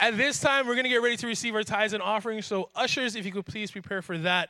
At 0.00 0.16
this 0.16 0.40
time, 0.40 0.66
we're 0.66 0.76
going 0.76 0.84
to 0.84 0.90
get 0.90 1.02
ready 1.02 1.18
to 1.18 1.26
receive 1.26 1.54
our 1.54 1.62
tithes 1.62 1.92
and 1.92 2.02
offerings. 2.02 2.46
So, 2.46 2.70
ushers, 2.74 3.16
if 3.16 3.26
you 3.26 3.32
could 3.32 3.44
please 3.44 3.70
prepare 3.70 4.00
for 4.00 4.16
that. 4.16 4.48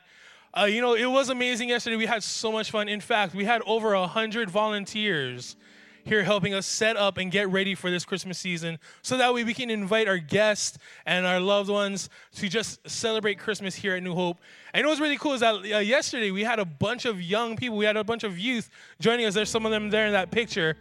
Uh, 0.57 0.63
you 0.63 0.79
know, 0.79 0.93
it 0.93 1.05
was 1.05 1.27
amazing 1.27 1.67
yesterday. 1.67 1.97
We 1.97 2.05
had 2.05 2.23
so 2.23 2.53
much 2.53 2.71
fun. 2.71 2.87
In 2.87 3.01
fact, 3.01 3.35
we 3.35 3.43
had 3.43 3.61
over 3.65 3.93
100 3.93 4.49
volunteers 4.49 5.57
here 6.05 6.23
helping 6.23 6.53
us 6.53 6.65
set 6.65 6.95
up 6.95 7.17
and 7.17 7.31
get 7.31 7.49
ready 7.49 7.75
for 7.75 7.91
this 7.91 8.05
Christmas 8.05 8.37
season 8.37 8.79
so 9.01 9.17
that 9.17 9.33
way 9.33 9.43
we 9.43 9.53
can 9.53 9.69
invite 9.69 10.07
our 10.07 10.17
guests 10.17 10.77
and 11.05 11.25
our 11.25 11.39
loved 11.39 11.69
ones 11.69 12.09
to 12.35 12.47
just 12.47 12.79
celebrate 12.89 13.37
Christmas 13.37 13.75
here 13.75 13.95
at 13.95 14.03
New 14.03 14.15
Hope. 14.15 14.37
And 14.73 14.87
what's 14.87 15.01
really 15.01 15.17
cool 15.17 15.33
is 15.33 15.41
that 15.41 15.55
uh, 15.55 15.79
yesterday 15.79 16.31
we 16.31 16.43
had 16.43 16.59
a 16.59 16.65
bunch 16.65 17.03
of 17.03 17.21
young 17.21 17.57
people, 17.57 17.75
we 17.75 17.85
had 17.85 17.97
a 17.97 18.05
bunch 18.05 18.23
of 18.23 18.39
youth 18.39 18.69
joining 19.01 19.25
us. 19.25 19.33
There's 19.33 19.49
some 19.49 19.65
of 19.65 19.71
them 19.71 19.89
there 19.89 20.07
in 20.07 20.13
that 20.13 20.31
picture. 20.31 20.77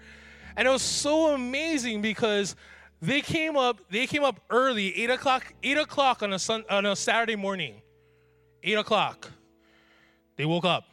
And 0.56 0.68
it 0.68 0.70
was 0.70 0.82
so 0.82 1.34
amazing 1.34 2.02
because 2.02 2.54
they 3.02 3.22
came 3.22 3.56
up, 3.56 3.80
they 3.90 4.06
came 4.06 4.24
up 4.24 4.40
early, 4.50 4.96
eight 4.96 5.10
o'clock, 5.10 5.54
eight 5.62 5.78
o'clock 5.78 6.22
on 6.22 6.32
a 6.32 6.38
sun, 6.38 6.64
on 6.68 6.84
a 6.84 6.94
Saturday 6.94 7.36
morning. 7.36 7.80
Eight 8.62 8.76
o'clock. 8.76 9.30
They 10.36 10.44
woke 10.44 10.66
up 10.66 10.84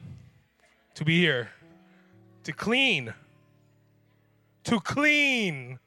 to 0.96 1.04
be 1.04 1.20
here, 1.20 1.50
to 2.44 2.54
clean, 2.54 3.14
to 4.64 4.80
clean. 4.80 5.80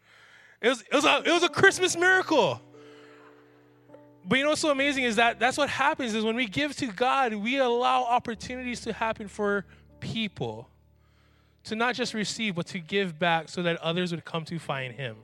It 0.60 0.68
was, 0.68 0.82
it 0.82 0.94
was, 0.94 1.04
a, 1.04 1.22
it 1.24 1.32
was 1.32 1.42
a 1.42 1.48
Christmas 1.48 1.96
miracle. 1.96 2.60
But 4.26 4.36
you 4.36 4.44
know 4.44 4.50
what's 4.50 4.60
so 4.60 4.70
amazing 4.70 5.04
is 5.04 5.16
that 5.16 5.40
that's 5.40 5.56
what 5.56 5.70
happens 5.70 6.14
is 6.14 6.22
when 6.22 6.36
we 6.36 6.46
give 6.46 6.76
to 6.76 6.86
God, 6.86 7.34
we 7.34 7.58
allow 7.58 8.04
opportunities 8.04 8.82
to 8.82 8.92
happen 8.92 9.26
for 9.26 9.64
people 10.00 10.68
to 11.64 11.74
not 11.74 11.94
just 11.94 12.12
receive, 12.12 12.54
but 12.54 12.66
to 12.66 12.78
give 12.78 13.18
back 13.18 13.48
so 13.48 13.62
that 13.62 13.78
others 13.78 14.10
would 14.10 14.24
come 14.24 14.44
to 14.44 14.58
find 14.58 14.94
Him. 14.94 15.16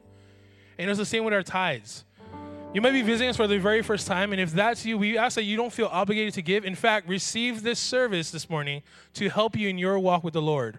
And 0.78 0.90
it's 0.90 0.98
the 0.98 1.06
same 1.06 1.24
with 1.24 1.34
our 1.34 1.42
tithes. 1.42 2.04
You 2.74 2.82
might 2.82 2.92
be 2.92 3.02
visiting 3.02 3.30
us 3.30 3.36
for 3.36 3.46
the 3.46 3.58
very 3.58 3.80
first 3.80 4.06
time, 4.06 4.32
and 4.32 4.40
if 4.40 4.52
that's 4.52 4.84
you, 4.84 4.98
we 4.98 5.16
ask 5.16 5.36
that 5.36 5.44
you 5.44 5.56
don't 5.56 5.72
feel 5.72 5.86
obligated 5.86 6.34
to 6.34 6.42
give. 6.42 6.64
In 6.64 6.74
fact, 6.74 7.08
receive 7.08 7.62
this 7.62 7.78
service 7.78 8.30
this 8.30 8.50
morning 8.50 8.82
to 9.14 9.30
help 9.30 9.56
you 9.56 9.68
in 9.68 9.78
your 9.78 9.98
walk 9.98 10.22
with 10.22 10.34
the 10.34 10.42
Lord. 10.42 10.78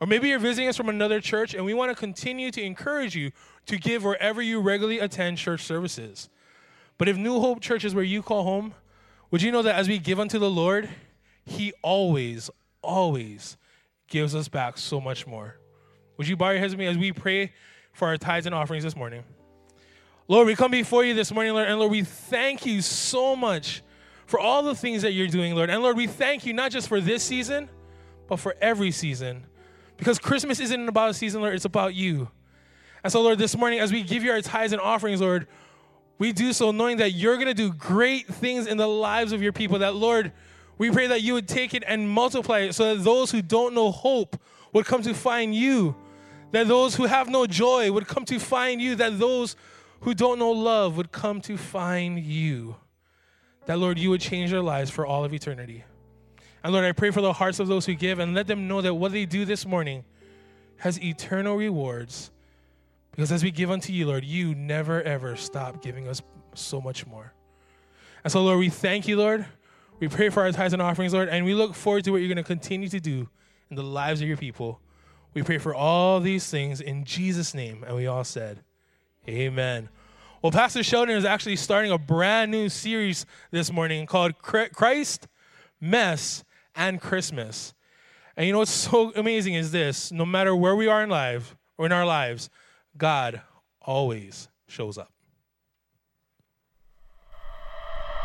Or 0.00 0.06
maybe 0.06 0.28
you're 0.28 0.38
visiting 0.38 0.68
us 0.68 0.76
from 0.76 0.88
another 0.88 1.20
church, 1.20 1.54
and 1.54 1.64
we 1.64 1.74
want 1.74 1.90
to 1.90 1.96
continue 1.96 2.52
to 2.52 2.62
encourage 2.62 3.16
you 3.16 3.32
to 3.66 3.76
give 3.76 4.04
wherever 4.04 4.40
you 4.40 4.60
regularly 4.60 5.00
attend 5.00 5.38
church 5.38 5.62
services. 5.62 6.28
But 6.96 7.08
if 7.08 7.16
New 7.16 7.40
Hope 7.40 7.60
Church 7.60 7.84
is 7.84 7.94
where 7.94 8.04
you 8.04 8.22
call 8.22 8.44
home, 8.44 8.74
would 9.32 9.42
you 9.42 9.50
know 9.50 9.62
that 9.62 9.74
as 9.74 9.88
we 9.88 9.98
give 9.98 10.20
unto 10.20 10.38
the 10.38 10.50
Lord, 10.50 10.88
He 11.44 11.72
always, 11.82 12.50
always 12.82 13.56
gives 14.06 14.34
us 14.34 14.46
back 14.46 14.78
so 14.78 15.00
much 15.00 15.26
more? 15.26 15.56
Would 16.18 16.28
you 16.28 16.36
bow 16.36 16.50
your 16.50 16.60
heads 16.60 16.74
with 16.74 16.78
me 16.78 16.86
as 16.86 16.98
we 16.98 17.12
pray 17.12 17.52
for 17.92 18.06
our 18.06 18.16
tithes 18.16 18.46
and 18.46 18.54
offerings 18.54 18.84
this 18.84 18.94
morning? 18.94 19.24
Lord, 20.32 20.46
we 20.46 20.54
come 20.54 20.70
before 20.70 21.04
you 21.04 21.12
this 21.12 21.30
morning, 21.30 21.52
Lord, 21.52 21.68
and 21.68 21.78
Lord, 21.78 21.90
we 21.90 22.04
thank 22.04 22.64
you 22.64 22.80
so 22.80 23.36
much 23.36 23.82
for 24.24 24.40
all 24.40 24.62
the 24.62 24.74
things 24.74 25.02
that 25.02 25.12
you're 25.12 25.26
doing, 25.26 25.54
Lord. 25.54 25.68
And 25.68 25.82
Lord, 25.82 25.94
we 25.94 26.06
thank 26.06 26.46
you 26.46 26.54
not 26.54 26.72
just 26.72 26.88
for 26.88 27.02
this 27.02 27.22
season, 27.22 27.68
but 28.28 28.36
for 28.38 28.56
every 28.58 28.92
season. 28.92 29.44
Because 29.98 30.18
Christmas 30.18 30.58
isn't 30.58 30.88
about 30.88 31.10
a 31.10 31.12
season, 31.12 31.42
Lord, 31.42 31.54
it's 31.54 31.66
about 31.66 31.94
you. 31.94 32.30
And 33.04 33.12
so, 33.12 33.20
Lord, 33.20 33.36
this 33.36 33.54
morning, 33.58 33.80
as 33.80 33.92
we 33.92 34.02
give 34.02 34.24
you 34.24 34.30
our 34.30 34.40
tithes 34.40 34.72
and 34.72 34.80
offerings, 34.80 35.20
Lord, 35.20 35.48
we 36.16 36.32
do 36.32 36.54
so 36.54 36.70
knowing 36.70 36.96
that 36.96 37.10
you're 37.10 37.34
going 37.34 37.48
to 37.48 37.52
do 37.52 37.70
great 37.70 38.26
things 38.26 38.66
in 38.66 38.78
the 38.78 38.88
lives 38.88 39.32
of 39.32 39.42
your 39.42 39.52
people. 39.52 39.80
That, 39.80 39.96
Lord, 39.96 40.32
we 40.78 40.90
pray 40.90 41.08
that 41.08 41.20
you 41.20 41.34
would 41.34 41.46
take 41.46 41.74
it 41.74 41.84
and 41.86 42.08
multiply 42.08 42.60
it 42.60 42.72
so 42.72 42.94
that 42.94 43.04
those 43.04 43.30
who 43.32 43.42
don't 43.42 43.74
know 43.74 43.90
hope 43.90 44.40
would 44.72 44.86
come 44.86 45.02
to 45.02 45.12
find 45.12 45.54
you. 45.54 45.94
That 46.52 46.68
those 46.68 46.94
who 46.94 47.04
have 47.04 47.28
no 47.28 47.46
joy 47.46 47.92
would 47.92 48.06
come 48.08 48.24
to 48.24 48.38
find 48.38 48.80
you. 48.80 48.94
That 48.94 49.18
those 49.18 49.56
who 50.02 50.14
don't 50.14 50.38
know 50.38 50.50
love 50.50 50.96
would 50.96 51.12
come 51.12 51.40
to 51.42 51.56
find 51.56 52.18
you. 52.18 52.76
That, 53.66 53.78
Lord, 53.78 53.98
you 53.98 54.10
would 54.10 54.20
change 54.20 54.50
their 54.50 54.62
lives 54.62 54.90
for 54.90 55.06
all 55.06 55.24
of 55.24 55.32
eternity. 55.32 55.84
And 56.64 56.72
Lord, 56.72 56.84
I 56.84 56.92
pray 56.92 57.10
for 57.10 57.20
the 57.20 57.32
hearts 57.32 57.60
of 57.60 57.68
those 57.68 57.86
who 57.86 57.94
give 57.94 58.18
and 58.18 58.34
let 58.34 58.46
them 58.46 58.68
know 58.68 58.80
that 58.80 58.94
what 58.94 59.12
they 59.12 59.26
do 59.26 59.44
this 59.44 59.64
morning 59.64 60.04
has 60.78 61.00
eternal 61.02 61.56
rewards. 61.56 62.30
Because 63.12 63.30
as 63.30 63.44
we 63.44 63.50
give 63.50 63.70
unto 63.70 63.92
you, 63.92 64.06
Lord, 64.06 64.24
you 64.24 64.54
never 64.54 65.02
ever 65.02 65.36
stop 65.36 65.82
giving 65.82 66.08
us 66.08 66.22
so 66.54 66.80
much 66.80 67.06
more. 67.06 67.32
And 68.24 68.32
so, 68.32 68.42
Lord, 68.42 68.58
we 68.58 68.70
thank 68.70 69.06
you, 69.06 69.16
Lord. 69.16 69.46
We 70.00 70.08
pray 70.08 70.30
for 70.30 70.42
our 70.42 70.50
tithes 70.50 70.72
and 70.72 70.82
offerings, 70.82 71.12
Lord, 71.12 71.28
and 71.28 71.44
we 71.44 71.54
look 71.54 71.74
forward 71.74 72.04
to 72.04 72.10
what 72.10 72.18
you're 72.18 72.28
going 72.28 72.36
to 72.36 72.42
continue 72.42 72.88
to 72.88 73.00
do 73.00 73.28
in 73.70 73.76
the 73.76 73.82
lives 73.82 74.20
of 74.20 74.26
your 74.26 74.36
people. 74.36 74.80
We 75.34 75.42
pray 75.42 75.58
for 75.58 75.74
all 75.74 76.18
these 76.18 76.48
things 76.50 76.80
in 76.80 77.04
Jesus' 77.04 77.54
name. 77.54 77.84
And 77.86 77.96
we 77.96 78.06
all 78.06 78.24
said, 78.24 78.64
Amen. 79.28 79.88
Well, 80.42 80.50
Pastor 80.50 80.82
Sheldon 80.82 81.16
is 81.16 81.24
actually 81.24 81.54
starting 81.54 81.92
a 81.92 81.98
brand 81.98 82.50
new 82.50 82.68
series 82.68 83.26
this 83.52 83.72
morning 83.72 84.06
called 84.06 84.38
Christ, 84.38 85.28
Mess, 85.80 86.42
and 86.74 87.00
Christmas. 87.00 87.74
And 88.36 88.44
you 88.44 88.52
know 88.52 88.58
what's 88.58 88.72
so 88.72 89.12
amazing 89.14 89.54
is 89.54 89.70
this 89.70 90.10
no 90.10 90.26
matter 90.26 90.56
where 90.56 90.74
we 90.74 90.88
are 90.88 91.00
in 91.04 91.10
life 91.10 91.56
or 91.78 91.86
in 91.86 91.92
our 91.92 92.04
lives, 92.04 92.50
God 92.98 93.42
always 93.80 94.48
shows 94.66 94.98
up. 94.98 95.12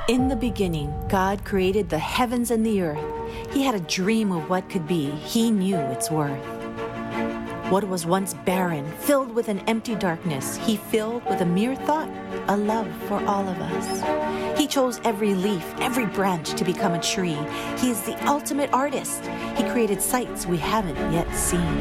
In 0.10 0.28
the 0.28 0.36
beginning, 0.36 0.92
God 1.10 1.46
created 1.46 1.88
the 1.88 2.00
heavens 2.00 2.50
and 2.50 2.66
the 2.66 2.82
earth. 2.82 3.54
He 3.54 3.62
had 3.62 3.76
a 3.76 3.80
dream 3.82 4.32
of 4.32 4.50
what 4.50 4.72
could 4.72 4.88
be, 4.88 5.12
He 5.12 5.52
knew 5.52 5.78
its 5.78 6.10
worth. 6.10 6.57
What 7.70 7.84
was 7.84 8.06
once 8.06 8.34
barren, 8.34 8.90
filled 9.00 9.36
with 9.36 9.50
an 9.50 9.60
empty 9.68 9.94
darkness, 9.94 10.56
he 10.56 10.78
filled 10.78 11.26
with 11.26 11.42
a 11.42 11.46
mere 11.46 11.76
thought, 11.76 12.10
a 12.48 12.56
love 12.56 12.88
for 13.10 13.22
all 13.26 13.46
of 13.46 13.60
us. 13.60 14.58
He 14.58 14.68
chose 14.68 15.02
every 15.04 15.36
leaf, 15.36 15.66
every 15.80 16.06
branch 16.06 16.54
to 16.54 16.64
become 16.64 16.94
a 16.94 17.02
tree. 17.02 17.38
He 17.78 17.90
is 17.90 18.02
the 18.04 18.16
ultimate 18.26 18.72
artist. 18.72 19.26
He 19.58 19.70
created 19.70 20.02
sights 20.02 20.46
we 20.46 20.56
haven't 20.56 20.96
yet 21.12 21.30
seen. 21.36 21.76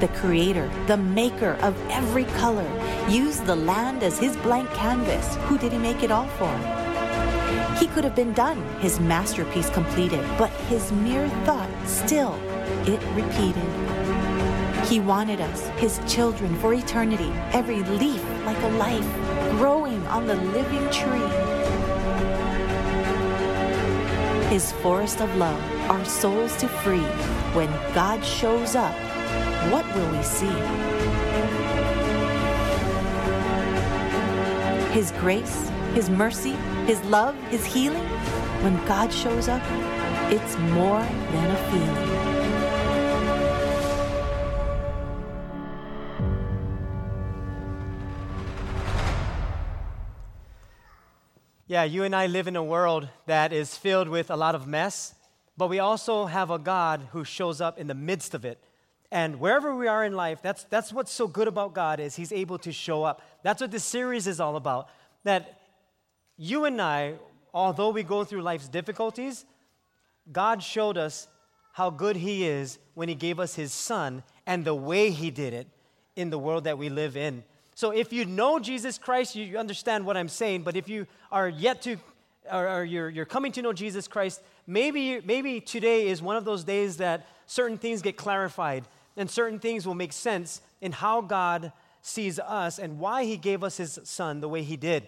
The 0.00 0.08
creator, 0.14 0.70
the 0.86 0.96
maker 0.96 1.58
of 1.60 1.76
every 1.90 2.24
color, 2.40 2.66
used 3.10 3.44
the 3.44 3.56
land 3.56 4.02
as 4.02 4.18
his 4.18 4.34
blank 4.38 4.70
canvas. 4.72 5.36
Who 5.42 5.58
did 5.58 5.72
he 5.72 5.78
make 5.78 6.02
it 6.02 6.10
all 6.10 6.26
for? 6.38 6.77
He 7.78 7.86
could 7.86 8.02
have 8.02 8.16
been 8.16 8.32
done, 8.32 8.60
his 8.80 8.98
masterpiece 8.98 9.70
completed, 9.70 10.24
but 10.36 10.50
his 10.68 10.90
mere 10.90 11.28
thought 11.44 11.70
still, 11.86 12.34
it 12.86 13.00
repeated. 13.14 13.62
He 14.88 14.98
wanted 14.98 15.40
us, 15.40 15.68
his 15.80 16.00
children, 16.12 16.56
for 16.56 16.74
eternity, 16.74 17.30
every 17.52 17.84
leaf 17.84 18.24
like 18.44 18.60
a 18.62 18.68
life, 18.70 19.06
growing 19.58 20.04
on 20.08 20.26
the 20.26 20.34
living 20.34 20.90
tree. 20.90 21.28
His 24.48 24.72
forest 24.72 25.20
of 25.20 25.32
love, 25.36 25.60
our 25.88 26.04
souls 26.04 26.56
to 26.56 26.68
free. 26.68 27.08
When 27.54 27.70
God 27.94 28.24
shows 28.24 28.74
up, 28.74 28.94
what 29.70 29.86
will 29.94 30.10
we 30.10 30.22
see? 30.24 30.46
His 34.92 35.12
grace, 35.20 35.70
His 35.94 36.10
mercy, 36.10 36.56
his 36.88 37.04
love, 37.04 37.36
His 37.50 37.66
healing, 37.66 38.02
when 38.64 38.74
God 38.86 39.12
shows 39.12 39.46
up, 39.46 39.60
it's 40.32 40.56
more 40.72 41.02
than 41.02 41.50
a 41.50 41.56
feeling. 41.70 42.08
Yeah, 51.66 51.84
you 51.84 52.04
and 52.04 52.16
I 52.16 52.26
live 52.26 52.48
in 52.48 52.56
a 52.56 52.64
world 52.64 53.06
that 53.26 53.52
is 53.52 53.76
filled 53.76 54.08
with 54.08 54.30
a 54.30 54.36
lot 54.36 54.54
of 54.54 54.66
mess, 54.66 55.14
but 55.58 55.68
we 55.68 55.80
also 55.80 56.24
have 56.24 56.50
a 56.50 56.58
God 56.58 57.08
who 57.12 57.22
shows 57.22 57.60
up 57.60 57.78
in 57.78 57.86
the 57.86 57.94
midst 57.94 58.32
of 58.32 58.46
it. 58.46 58.64
And 59.12 59.40
wherever 59.40 59.76
we 59.76 59.88
are 59.88 60.06
in 60.06 60.14
life, 60.14 60.40
that's, 60.40 60.64
that's 60.64 60.90
what's 60.90 61.12
so 61.12 61.28
good 61.28 61.48
about 61.48 61.74
God 61.74 62.00
is 62.00 62.16
he's 62.16 62.32
able 62.32 62.56
to 62.60 62.72
show 62.72 63.04
up. 63.04 63.20
That's 63.42 63.60
what 63.60 63.72
this 63.72 63.84
series 63.84 64.26
is 64.26 64.40
all 64.40 64.56
about. 64.56 64.88
That 65.24 65.57
you 66.38 66.64
and 66.64 66.80
I, 66.80 67.14
although 67.52 67.90
we 67.90 68.02
go 68.02 68.24
through 68.24 68.42
life's 68.42 68.68
difficulties, 68.68 69.44
God 70.32 70.62
showed 70.62 70.96
us 70.96 71.26
how 71.72 71.90
good 71.90 72.16
He 72.16 72.46
is 72.46 72.78
when 72.94 73.08
He 73.08 73.14
gave 73.14 73.40
us 73.40 73.54
His 73.56 73.72
Son 73.72 74.22
and 74.46 74.64
the 74.64 74.74
way 74.74 75.10
He 75.10 75.30
did 75.30 75.52
it 75.52 75.66
in 76.16 76.30
the 76.30 76.38
world 76.38 76.64
that 76.64 76.78
we 76.78 76.88
live 76.88 77.16
in. 77.16 77.42
So 77.74 77.90
if 77.90 78.12
you 78.12 78.24
know 78.24 78.58
Jesus 78.58 78.98
Christ, 78.98 79.36
you 79.36 79.58
understand 79.58 80.04
what 80.04 80.16
I'm 80.16 80.28
saying. 80.28 80.62
But 80.62 80.76
if 80.76 80.88
you 80.88 81.06
are 81.30 81.48
yet 81.48 81.82
to, 81.82 81.96
or, 82.50 82.68
or 82.68 82.84
you're, 82.84 83.08
you're 83.08 83.24
coming 83.24 83.52
to 83.52 83.62
know 83.62 83.72
Jesus 83.72 84.08
Christ, 84.08 84.42
maybe, 84.66 85.20
maybe 85.20 85.60
today 85.60 86.08
is 86.08 86.20
one 86.20 86.36
of 86.36 86.44
those 86.44 86.64
days 86.64 86.96
that 86.96 87.28
certain 87.46 87.78
things 87.78 88.02
get 88.02 88.16
clarified 88.16 88.84
and 89.16 89.30
certain 89.30 89.60
things 89.60 89.86
will 89.86 89.94
make 89.94 90.12
sense 90.12 90.60
in 90.80 90.92
how 90.92 91.20
God 91.20 91.72
sees 92.02 92.38
us 92.38 92.78
and 92.78 92.98
why 92.98 93.24
He 93.24 93.36
gave 93.36 93.62
us 93.62 93.76
His 93.76 93.98
Son 94.04 94.40
the 94.40 94.48
way 94.48 94.62
He 94.62 94.76
did. 94.76 95.04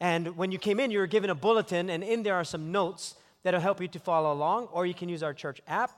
And 0.00 0.36
when 0.36 0.52
you 0.52 0.58
came 0.58 0.78
in, 0.78 0.90
you 0.90 0.98
were 0.98 1.06
given 1.06 1.30
a 1.30 1.34
bulletin, 1.34 1.88
and 1.88 2.04
in 2.04 2.22
there 2.22 2.34
are 2.34 2.44
some 2.44 2.70
notes 2.70 3.14
that'll 3.42 3.60
help 3.60 3.80
you 3.80 3.88
to 3.88 3.98
follow 3.98 4.32
along, 4.32 4.66
or 4.72 4.86
you 4.86 4.94
can 4.94 5.08
use 5.08 5.22
our 5.22 5.32
church 5.32 5.60
app. 5.66 5.90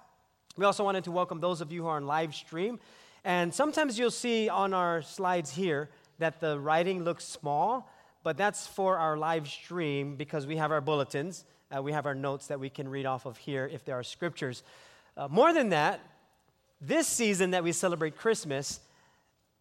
We 0.57 0.65
also 0.65 0.85
wanted 0.85 1.05
to 1.05 1.11
welcome 1.11 1.41
those 1.41 1.61
of 1.61 1.73
you 1.73 1.83
who 1.83 1.89
are 1.89 1.97
on 1.97 2.07
live 2.07 2.35
stream. 2.35 2.79
And 3.25 3.53
sometimes 3.53 3.99
you'll 3.99 4.11
see 4.11 4.49
on 4.49 4.73
our 4.73 5.03
slides 5.03 5.51
here 5.51 5.89
that 6.19 6.41
the 6.41 6.59
writing 6.59 7.05
looks 7.05 7.25
small, 7.25 7.91
but 8.23 8.37
that's 8.37 8.67
for 8.67 8.99
our 8.99 9.17
live 9.17 9.49
stream 9.49 10.17
because 10.17 10.47
we 10.47 10.57
have 10.57 10.71
our 10.71 10.81
bulletins, 10.81 11.45
uh, 11.77 11.83
we 11.83 11.93
have 11.93 12.07
our 12.07 12.15
notes 12.15 12.47
that 12.49 12.59
we 12.59 12.71
can 12.71 12.89
read 12.89 13.07
off 13.07 13.27
of 13.27 13.37
here 13.37 13.69
if 13.73 13.85
there 13.85 13.99
are 13.99 14.03
scriptures. 14.03 14.63
Uh, 15.17 15.29
more 15.29 15.53
than 15.53 15.71
that, 15.71 16.01
this 16.81 17.07
season 17.07 17.51
that 17.51 17.65
we 17.65 17.73
celebrate 17.73 18.17
Christmas, 18.17 18.81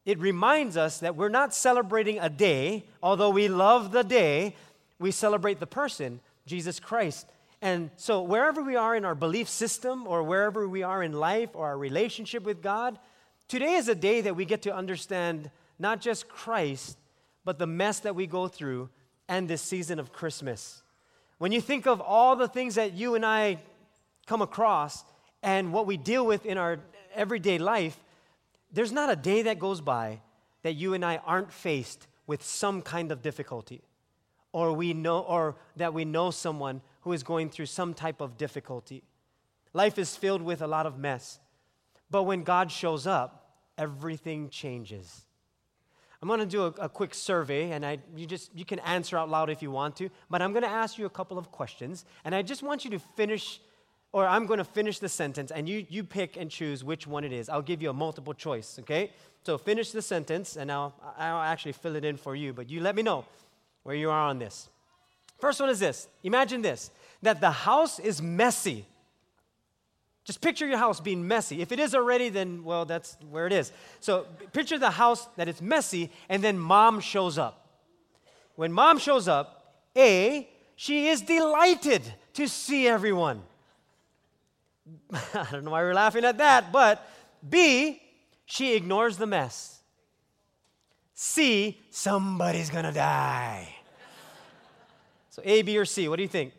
it 0.08 0.20
reminds 0.20 0.78
us 0.78 1.00
that 1.00 1.18
we're 1.18 1.28
not 1.28 1.54
celebrating 1.54 2.18
a 2.18 2.30
day, 2.30 2.86
although 3.04 3.30
we 3.30 3.50
love 3.50 3.92
the 3.92 4.06
day, 4.06 4.56
we 5.00 5.12
celebrate 5.12 5.60
the 5.60 5.68
person, 5.68 6.22
Jesus 6.46 6.80
Christ. 6.80 7.28
And 7.62 7.92
so, 7.98 8.22
wherever 8.22 8.64
we 8.64 8.78
are 8.78 8.96
in 8.96 9.04
our 9.04 9.16
belief 9.16 9.50
system, 9.50 10.08
or 10.08 10.24
wherever 10.24 10.66
we 10.66 10.82
are 10.82 11.04
in 11.04 11.12
life, 11.12 11.50
or 11.54 11.66
our 11.66 11.78
relationship 11.78 12.44
with 12.44 12.62
God, 12.62 12.98
today 13.50 13.74
is 13.74 13.90
a 13.90 13.96
day 13.96 14.22
that 14.22 14.38
we 14.38 14.46
get 14.46 14.62
to 14.62 14.74
understand 14.74 15.52
not 15.78 16.00
just 16.00 16.30
Christ, 16.30 16.98
but 17.44 17.60
the 17.60 17.68
mess 17.68 18.00
that 18.00 18.16
we 18.16 18.28
go 18.28 18.48
through 18.48 18.90
and 19.28 19.46
this 19.46 19.62
season 19.62 20.00
of 20.00 20.14
Christmas. 20.14 20.84
When 21.38 21.52
you 21.52 21.60
think 21.60 21.86
of 21.86 22.00
all 22.00 22.38
the 22.38 22.48
things 22.48 22.76
that 22.76 22.94
you 22.94 23.16
and 23.16 23.26
I 23.26 23.58
come 24.26 24.42
across 24.42 25.04
and 25.44 25.74
what 25.74 25.86
we 25.86 25.98
deal 25.98 26.26
with 26.26 26.46
in 26.46 26.58
our 26.58 26.80
everyday 27.14 27.58
life, 27.58 28.00
there's 28.78 28.92
not 28.92 29.10
a 29.10 29.16
day 29.16 29.42
that 29.42 29.58
goes 29.58 29.82
by 29.82 30.22
that 30.62 30.74
you 30.74 30.94
and 30.94 31.04
I 31.04 31.18
aren't 31.26 31.52
faced 31.52 32.06
with 32.28 32.44
some 32.44 32.84
kind 32.84 33.12
of 33.12 33.24
difficulty 33.24 33.82
or 34.52 34.72
we 34.72 34.94
know 34.94 35.22
or 35.22 35.56
that 35.78 35.96
we 35.96 36.06
know 36.06 36.30
someone 36.30 36.82
who 37.02 37.12
is 37.12 37.24
going 37.24 37.50
through 37.50 37.66
some 37.66 37.96
type 37.96 38.22
of 38.22 38.38
difficulty. 38.38 39.02
Life 39.74 39.98
is 39.98 40.16
filled 40.16 40.44
with 40.44 40.62
a 40.62 40.68
lot 40.68 40.86
of 40.86 41.00
mess. 41.00 41.40
But 42.12 42.24
when 42.24 42.44
God 42.44 42.72
shows 42.72 43.08
up, 43.08 43.50
everything 43.80 44.48
changes. 44.50 45.26
I'm 46.22 46.28
going 46.28 46.40
to 46.40 46.46
do 46.46 46.66
a, 46.66 46.68
a, 46.82 46.90
quick 46.90 47.16
survey, 47.16 47.72
and 47.72 47.84
I, 47.84 47.98
you, 48.16 48.28
just, 48.28 48.56
you 48.56 48.64
can 48.64 48.78
answer 48.80 49.18
out 49.18 49.28
loud 49.28 49.50
if 49.50 49.64
you 49.64 49.72
want 49.72 49.96
to, 49.96 50.10
but 50.30 50.44
I'm 50.44 50.52
going 50.52 50.64
to 50.64 50.70
ask 50.70 51.00
you 51.00 51.08
a 51.08 51.10
couple 51.10 51.40
of 51.40 51.52
questions, 51.52 52.06
and 52.24 52.36
I 52.36 52.44
just 52.44 52.62
want 52.62 52.86
you 52.86 52.92
to 52.92 53.00
finish, 53.00 53.60
or 54.12 54.26
I'm 54.26 54.46
going 54.46 54.60
to 54.60 54.64
finish 54.64 55.00
the 55.00 55.10
sentence, 55.10 55.52
and 55.52 55.68
you, 55.68 55.86
you 55.90 56.04
pick 56.04 56.38
and 56.38 56.50
choose 56.50 56.84
which 56.84 57.06
one 57.06 57.24
it 57.24 57.34
is. 57.34 57.50
I'll 57.50 57.62
give 57.62 57.82
you 57.82 57.90
a 57.90 57.94
multiple 57.94 58.34
choice, 58.34 58.78
okay? 58.80 59.12
So 59.44 59.58
finish 59.58 59.92
the 59.92 60.02
sentence, 60.02 60.56
and 60.56 60.72
I'll, 60.72 60.94
I'll 61.18 61.42
actually 61.42 61.74
fill 61.74 61.96
it 61.96 62.06
in 62.06 62.18
for 62.18 62.36
you, 62.36 62.54
but 62.54 62.70
you 62.70 62.82
let 62.82 62.96
me 62.96 63.04
know 63.04 63.26
where 63.84 63.96
you 63.96 64.10
are 64.10 64.28
on 64.28 64.40
this. 64.40 64.70
First 65.40 65.60
one 65.60 65.70
is 65.70 65.80
this 65.80 66.08
Imagine 66.24 66.62
this 66.62 66.92
that 67.22 67.42
the 67.42 67.52
house 67.52 68.00
is 68.00 68.22
messy. 68.22 68.86
Just 70.24 70.42
picture 70.42 70.68
your 70.68 70.78
house 70.78 71.00
being 71.00 71.26
messy. 71.26 71.62
If 71.62 71.72
it 71.72 71.80
is 71.80 71.96
already, 71.96 72.28
then, 72.28 72.66
well, 72.66 72.84
that's 72.84 73.16
where 73.30 73.48
it 73.48 73.54
is. 73.54 73.72
So 74.02 74.26
picture 74.52 74.78
the 74.78 74.92
house 74.92 75.26
that 75.38 75.48
it's 75.48 75.62
messy, 75.62 76.12
and 76.28 76.44
then 76.44 76.60
mom 76.60 77.00
shows 77.00 77.38
up. 77.38 77.66
When 78.56 78.74
mom 78.74 79.00
shows 79.00 79.28
up, 79.28 79.82
A, 79.96 80.50
she 80.76 81.08
is 81.08 81.22
delighted 81.22 82.02
to 82.34 82.48
see 82.48 82.88
everyone. 82.88 83.42
I 85.34 85.48
don't 85.52 85.64
know 85.64 85.72
why 85.72 85.82
we're 85.82 85.94
laughing 85.94 86.26
at 86.26 86.38
that, 86.38 86.72
but 86.72 87.08
B, 87.48 88.02
she 88.46 88.76
ignores 88.76 89.18
the 89.18 89.28
mess. 89.28 89.82
C, 91.14 91.82
somebody's 91.90 92.70
gonna 92.70 92.94
die. 92.94 93.74
So 95.30 95.42
A, 95.46 95.62
B, 95.62 95.78
or 95.78 95.86
C, 95.86 96.08
what 96.08 96.18
do 96.18 96.24
you 96.24 96.30
think? 96.30 96.54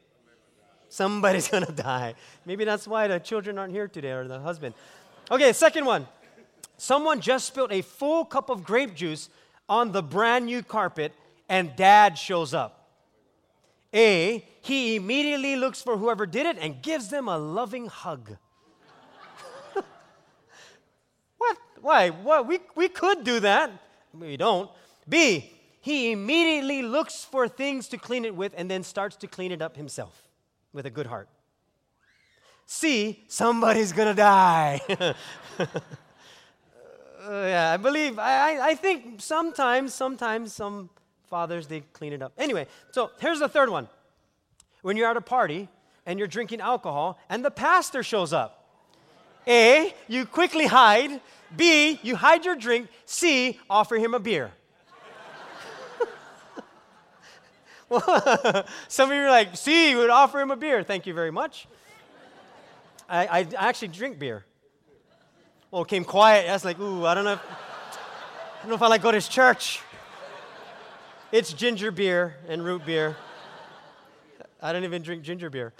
Somebody's 0.88 1.48
gonna 1.52 1.72
die. 1.72 2.14
Maybe 2.44 2.64
that's 2.64 2.86
why 2.86 3.06
the 3.08 3.18
children 3.18 3.58
aren't 3.58 3.72
here 3.72 3.88
today 3.88 4.12
or 4.12 4.26
the 4.26 4.40
husband. 4.40 4.74
Okay, 5.30 5.52
second 5.52 5.84
one. 5.84 6.06
Someone 6.76 7.20
just 7.20 7.46
spilled 7.46 7.72
a 7.72 7.82
full 7.82 8.24
cup 8.24 8.50
of 8.50 8.64
grape 8.64 8.94
juice 8.94 9.28
on 9.68 9.92
the 9.92 10.02
brand 10.02 10.46
new 10.46 10.62
carpet 10.62 11.12
and 11.48 11.74
dad 11.76 12.16
shows 12.16 12.54
up. 12.54 12.88
A, 13.94 14.46
he 14.68 14.96
immediately 14.96 15.56
looks 15.56 15.80
for 15.80 15.96
whoever 15.96 16.26
did 16.26 16.44
it 16.44 16.58
and 16.60 16.82
gives 16.82 17.08
them 17.08 17.26
a 17.26 17.38
loving 17.38 17.86
hug. 17.86 18.36
what? 21.38 21.56
Why? 21.80 22.10
What? 22.10 22.46
We, 22.46 22.58
we 22.74 22.88
could 22.88 23.24
do 23.24 23.40
that. 23.40 23.70
We 24.12 24.36
don't. 24.36 24.70
B, 25.08 25.50
he 25.80 26.12
immediately 26.12 26.82
looks 26.82 27.24
for 27.24 27.48
things 27.48 27.88
to 27.88 27.96
clean 27.96 28.26
it 28.26 28.34
with 28.34 28.52
and 28.58 28.70
then 28.70 28.82
starts 28.82 29.16
to 29.16 29.26
clean 29.26 29.52
it 29.52 29.62
up 29.62 29.74
himself 29.74 30.28
with 30.74 30.84
a 30.84 30.90
good 30.90 31.06
heart. 31.06 31.30
C, 32.66 33.24
somebody's 33.28 33.92
gonna 33.92 34.12
die. 34.12 34.82
uh, 34.90 35.14
yeah, 37.26 37.72
I 37.72 37.78
believe, 37.78 38.18
I, 38.18 38.60
I 38.60 38.74
think 38.74 39.22
sometimes, 39.22 39.94
sometimes 39.94 40.52
some 40.52 40.90
fathers, 41.30 41.66
they 41.66 41.80
clean 41.94 42.12
it 42.12 42.20
up. 42.20 42.34
Anyway, 42.36 42.66
so 42.90 43.10
here's 43.18 43.38
the 43.38 43.48
third 43.48 43.70
one. 43.70 43.88
When 44.82 44.96
you're 44.96 45.08
at 45.08 45.16
a 45.16 45.20
party 45.20 45.68
and 46.06 46.18
you're 46.18 46.28
drinking 46.28 46.60
alcohol 46.60 47.18
and 47.28 47.44
the 47.44 47.50
pastor 47.50 48.02
shows 48.02 48.32
up. 48.32 48.54
A, 49.46 49.94
you 50.08 50.26
quickly 50.26 50.66
hide. 50.66 51.20
B, 51.56 51.98
you 52.02 52.16
hide 52.16 52.44
your 52.44 52.56
drink. 52.56 52.88
C, 53.06 53.58
offer 53.70 53.96
him 53.96 54.14
a 54.14 54.18
beer. 54.18 54.52
Some 58.88 59.10
of 59.10 59.16
you 59.16 59.22
are 59.22 59.30
like, 59.30 59.56
see, 59.56 59.90
you 59.90 59.96
would 59.96 60.10
offer 60.10 60.40
him 60.40 60.50
a 60.50 60.56
beer. 60.56 60.82
Thank 60.82 61.06
you 61.06 61.14
very 61.14 61.30
much. 61.30 61.66
I, 63.08 63.26
I, 63.26 63.46
actually 63.56 63.88
drink 63.88 64.18
beer. 64.18 64.44
Well, 65.70 65.82
it 65.82 65.88
came 65.88 66.04
quiet. 66.04 66.50
I 66.50 66.52
was 66.52 66.66
like, 66.66 66.78
ooh, 66.78 67.06
I 67.06 67.14
don't 67.14 67.24
know. 67.24 67.32
If, 67.32 67.40
I 67.40 68.60
don't 68.60 68.68
know 68.68 68.74
if 68.74 68.82
I 68.82 68.88
like 68.88 69.00
go 69.00 69.10
to 69.10 69.20
church. 69.20 69.80
It's 71.32 71.54
ginger 71.54 71.90
beer 71.90 72.36
and 72.48 72.62
root 72.62 72.84
beer. 72.84 73.16
I 74.60 74.72
don't 74.72 74.84
even 74.84 75.02
drink 75.02 75.22
ginger 75.22 75.50
beer. 75.50 75.72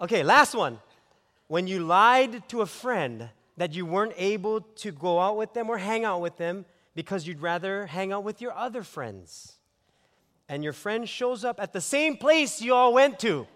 Okay, 0.00 0.22
last 0.22 0.54
one. 0.54 0.78
When 1.48 1.66
you 1.66 1.80
lied 1.80 2.48
to 2.48 2.62
a 2.62 2.66
friend 2.66 3.28
that 3.56 3.74
you 3.74 3.86
weren't 3.86 4.14
able 4.16 4.60
to 4.60 4.90
go 4.90 5.20
out 5.20 5.36
with 5.36 5.52
them 5.52 5.68
or 5.68 5.78
hang 5.78 6.04
out 6.04 6.20
with 6.20 6.36
them 6.36 6.64
because 6.94 7.26
you'd 7.26 7.40
rather 7.40 7.86
hang 7.86 8.12
out 8.12 8.24
with 8.24 8.40
your 8.40 8.52
other 8.52 8.82
friends 8.82 9.54
and 10.48 10.64
your 10.64 10.72
friend 10.72 11.08
shows 11.08 11.44
up 11.44 11.60
at 11.60 11.72
the 11.72 11.80
same 11.80 12.16
place 12.16 12.60
you 12.60 12.74
all 12.74 12.92
went 12.92 13.18
to 13.20 13.46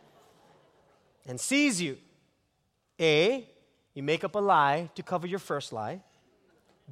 and 1.26 1.38
sees 1.38 1.80
you, 1.80 1.98
A, 3.00 3.48
you 3.94 4.02
make 4.02 4.24
up 4.24 4.34
a 4.34 4.38
lie 4.38 4.90
to 4.94 5.02
cover 5.02 5.26
your 5.26 5.38
first 5.38 5.72
lie. 5.72 6.02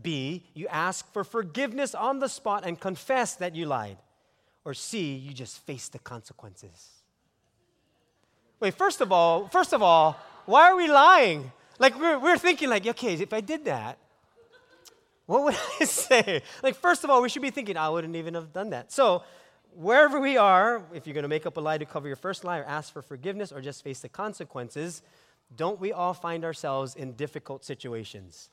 B, 0.01 0.45
you 0.55 0.69
ask 0.69 1.11
for 1.13 1.25
forgiveness 1.25 1.95
on 1.95 2.19
the 2.19 2.29
spot 2.29 2.65
and 2.67 2.79
confess 2.79 3.35
that 3.37 3.55
you 3.55 3.65
lied. 3.65 3.97
Or 4.65 4.75
C, 4.75 5.15
you 5.15 5.33
just 5.33 5.65
face 5.65 5.89
the 5.89 5.99
consequences. 5.99 6.96
Wait, 8.61 8.75
first 8.75 9.01
of 9.01 9.13
all, 9.13 9.49
first 9.49 9.73
of 9.73 9.83
all, 9.83 10.19
why 10.47 10.71
are 10.71 10.77
we 10.77 10.89
lying? 10.89 11.53
Like 11.79 11.99
we're, 11.99 12.19
we're 12.19 12.39
thinking 12.39 12.69
like, 12.69 12.87
okay, 12.87 13.15
if 13.15 13.33
I 13.33 13.41
did 13.41 13.65
that, 13.67 13.99
what 15.27 15.45
would 15.45 15.55
I 15.81 15.85
say? 15.85 16.43
Like, 16.63 16.77
first 16.77 17.05
of 17.05 17.11
all, 17.11 17.21
we 17.21 17.29
should 17.29 17.43
be 17.43 17.51
thinking, 17.51 17.77
I 17.77 17.89
wouldn't 17.89 18.17
even 18.17 18.35
have 18.35 18.53
done 18.53 18.71
that. 18.71 18.93
So 18.93 19.23
wherever 19.75 20.19
we 20.19 20.37
are, 20.37 20.83
if 20.95 21.07
you're 21.07 21.15
going 21.15 21.23
to 21.23 21.29
make 21.29 21.47
up 21.47 21.57
a 21.57 21.61
lie 21.61 21.79
to 21.79 21.85
cover 21.85 22.07
your 22.07 22.17
first 22.17 22.45
lie 22.45 22.59
or 22.59 22.65
ask 22.65 22.93
for 22.93 23.03
forgiveness 23.03 23.53
or 23.53 23.61
just 23.61 23.85
face 23.85 24.01
the 24.01 24.09
consequences, 24.09 25.03
don't 25.55 25.79
we 25.79 25.93
all 25.93 26.15
find 26.15 26.45
ourselves 26.45 26.95
in 26.95 27.13
difficult 27.13 27.65
situations? 27.65 28.49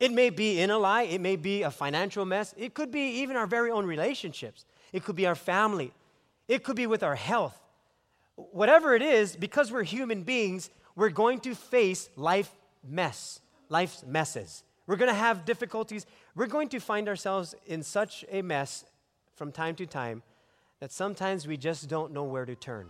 It 0.00 0.10
may 0.10 0.30
be 0.30 0.58
in 0.58 0.70
a 0.70 0.78
lie, 0.78 1.02
it 1.02 1.20
may 1.20 1.36
be 1.36 1.62
a 1.62 1.70
financial 1.70 2.24
mess, 2.24 2.54
it 2.56 2.74
could 2.74 2.90
be 2.90 3.20
even 3.20 3.36
our 3.36 3.46
very 3.46 3.70
own 3.70 3.86
relationships, 3.86 4.64
it 4.92 5.04
could 5.04 5.14
be 5.14 5.26
our 5.26 5.36
family, 5.36 5.92
it 6.48 6.64
could 6.64 6.74
be 6.74 6.88
with 6.88 7.02
our 7.04 7.14
health. 7.14 7.61
Whatever 8.36 8.94
it 8.94 9.02
is, 9.02 9.36
because 9.36 9.70
we're 9.70 9.82
human 9.82 10.22
beings, 10.22 10.70
we're 10.96 11.10
going 11.10 11.40
to 11.40 11.54
face 11.54 12.08
life 12.16 12.50
mess, 12.86 13.40
life's 13.68 14.04
messes. 14.06 14.64
We're 14.86 14.96
going 14.96 15.10
to 15.10 15.14
have 15.14 15.44
difficulties. 15.44 16.06
We're 16.34 16.46
going 16.46 16.68
to 16.70 16.80
find 16.80 17.08
ourselves 17.08 17.54
in 17.66 17.82
such 17.82 18.24
a 18.30 18.42
mess 18.42 18.84
from 19.34 19.52
time 19.52 19.74
to 19.76 19.86
time 19.86 20.22
that 20.80 20.90
sometimes 20.90 21.46
we 21.46 21.56
just 21.56 21.88
don't 21.88 22.12
know 22.12 22.24
where 22.24 22.44
to 22.44 22.54
turn. 22.54 22.88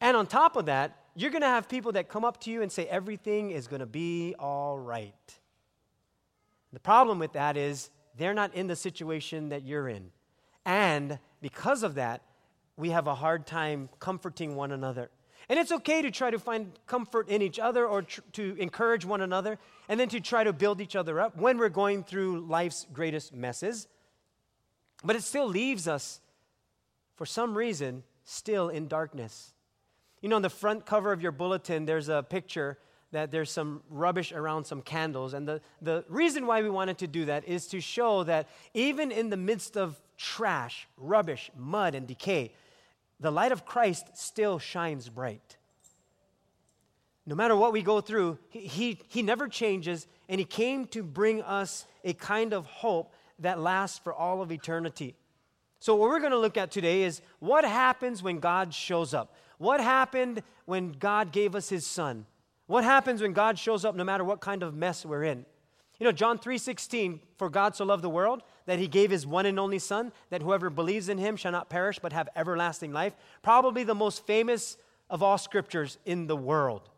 And 0.00 0.16
on 0.16 0.26
top 0.26 0.56
of 0.56 0.66
that, 0.66 0.96
you're 1.14 1.30
going 1.30 1.42
to 1.42 1.48
have 1.48 1.68
people 1.68 1.92
that 1.92 2.08
come 2.08 2.24
up 2.24 2.40
to 2.40 2.50
you 2.50 2.62
and 2.62 2.72
say 2.72 2.86
everything 2.86 3.50
is 3.50 3.66
going 3.66 3.80
to 3.80 3.86
be 3.86 4.34
all 4.38 4.78
right. 4.78 5.38
The 6.72 6.80
problem 6.80 7.18
with 7.18 7.34
that 7.34 7.56
is 7.56 7.90
they're 8.16 8.34
not 8.34 8.54
in 8.54 8.66
the 8.66 8.76
situation 8.76 9.50
that 9.50 9.64
you're 9.64 9.88
in. 9.88 10.10
And 10.64 11.18
because 11.40 11.82
of 11.82 11.96
that, 11.96 12.22
we 12.76 12.90
have 12.90 13.06
a 13.06 13.14
hard 13.14 13.46
time 13.46 13.88
comforting 13.98 14.56
one 14.56 14.72
another. 14.72 15.10
And 15.48 15.58
it's 15.58 15.72
okay 15.72 16.02
to 16.02 16.10
try 16.10 16.30
to 16.30 16.38
find 16.38 16.72
comfort 16.86 17.28
in 17.28 17.42
each 17.42 17.58
other 17.58 17.86
or 17.86 18.02
tr- 18.02 18.20
to 18.32 18.56
encourage 18.58 19.04
one 19.04 19.20
another 19.20 19.58
and 19.88 19.98
then 19.98 20.08
to 20.10 20.20
try 20.20 20.44
to 20.44 20.52
build 20.52 20.80
each 20.80 20.96
other 20.96 21.20
up 21.20 21.36
when 21.36 21.58
we're 21.58 21.68
going 21.68 22.04
through 22.04 22.40
life's 22.40 22.86
greatest 22.92 23.34
messes. 23.34 23.88
But 25.04 25.16
it 25.16 25.22
still 25.22 25.48
leaves 25.48 25.88
us, 25.88 26.20
for 27.16 27.26
some 27.26 27.56
reason, 27.56 28.04
still 28.24 28.68
in 28.68 28.88
darkness. 28.88 29.52
You 30.20 30.28
know, 30.28 30.36
on 30.36 30.42
the 30.42 30.50
front 30.50 30.86
cover 30.86 31.12
of 31.12 31.20
your 31.20 31.32
bulletin, 31.32 31.84
there's 31.84 32.08
a 32.08 32.22
picture 32.22 32.78
that 33.10 33.30
there's 33.30 33.50
some 33.50 33.82
rubbish 33.90 34.32
around 34.32 34.64
some 34.64 34.80
candles. 34.80 35.34
And 35.34 35.46
the, 35.46 35.60
the 35.82 36.04
reason 36.08 36.46
why 36.46 36.62
we 36.62 36.70
wanted 36.70 36.98
to 36.98 37.06
do 37.06 37.26
that 37.26 37.46
is 37.46 37.66
to 37.68 37.80
show 37.80 38.24
that 38.24 38.48
even 38.72 39.10
in 39.10 39.28
the 39.28 39.36
midst 39.36 39.76
of 39.76 40.00
trash, 40.16 40.88
rubbish, 40.96 41.50
mud, 41.56 41.94
and 41.94 42.06
decay, 42.06 42.52
the 43.22 43.30
light 43.30 43.52
of 43.52 43.64
Christ 43.64 44.08
still 44.14 44.58
shines 44.58 45.08
bright. 45.08 45.56
No 47.24 47.36
matter 47.36 47.54
what 47.54 47.72
we 47.72 47.82
go 47.82 48.00
through, 48.00 48.36
he, 48.50 49.00
he, 49.08 49.22
never 49.22 49.46
changes, 49.46 50.08
and 50.28 50.40
He 50.40 50.44
came 50.44 50.86
to 50.88 51.04
bring 51.04 51.40
us 51.42 51.86
a 52.04 52.14
kind 52.14 52.52
of 52.52 52.66
hope 52.66 53.14
that 53.38 53.60
lasts 53.60 53.98
for 53.98 54.12
all 54.12 54.42
of 54.42 54.50
eternity. 54.50 55.14
So, 55.78 55.94
what 55.94 56.10
we're 56.10 56.18
going 56.18 56.32
to 56.32 56.38
look 56.38 56.56
at 56.56 56.72
today 56.72 57.04
is 57.04 57.22
what 57.38 57.64
happens 57.64 58.24
when 58.24 58.40
God 58.40 58.74
shows 58.74 59.14
up. 59.14 59.36
What 59.58 59.80
happened 59.80 60.42
when 60.64 60.90
God 60.90 61.30
gave 61.30 61.54
us 61.54 61.68
His 61.68 61.86
Son? 61.86 62.26
What 62.66 62.82
happens 62.82 63.22
when 63.22 63.32
God 63.32 63.56
shows 63.56 63.84
up 63.84 63.94
no 63.94 64.02
matter 64.02 64.24
what 64.24 64.40
kind 64.40 64.64
of 64.64 64.74
mess 64.74 65.06
we're 65.06 65.24
in? 65.24 65.46
You 66.00 66.06
know, 66.06 66.12
John 66.12 66.40
3:16, 66.40 67.20
for 67.36 67.48
God 67.48 67.76
so 67.76 67.84
loved 67.84 68.02
the 68.02 68.10
world 68.10 68.42
that 68.66 68.78
he 68.78 68.88
gave 68.88 69.10
his 69.10 69.26
one 69.26 69.46
and 69.46 69.58
only 69.58 69.78
son 69.78 70.12
that 70.30 70.42
whoever 70.42 70.70
believes 70.70 71.08
in 71.08 71.18
him 71.18 71.36
shall 71.36 71.52
not 71.52 71.68
perish 71.68 71.98
but 71.98 72.12
have 72.12 72.28
everlasting 72.36 72.92
life. 72.92 73.14
Probably 73.42 73.84
the 73.84 73.94
most 73.94 74.26
famous 74.26 74.76
of 75.10 75.22
all 75.22 75.38
scriptures 75.38 75.98
in 76.04 76.26
the 76.26 76.36
world. 76.36 76.88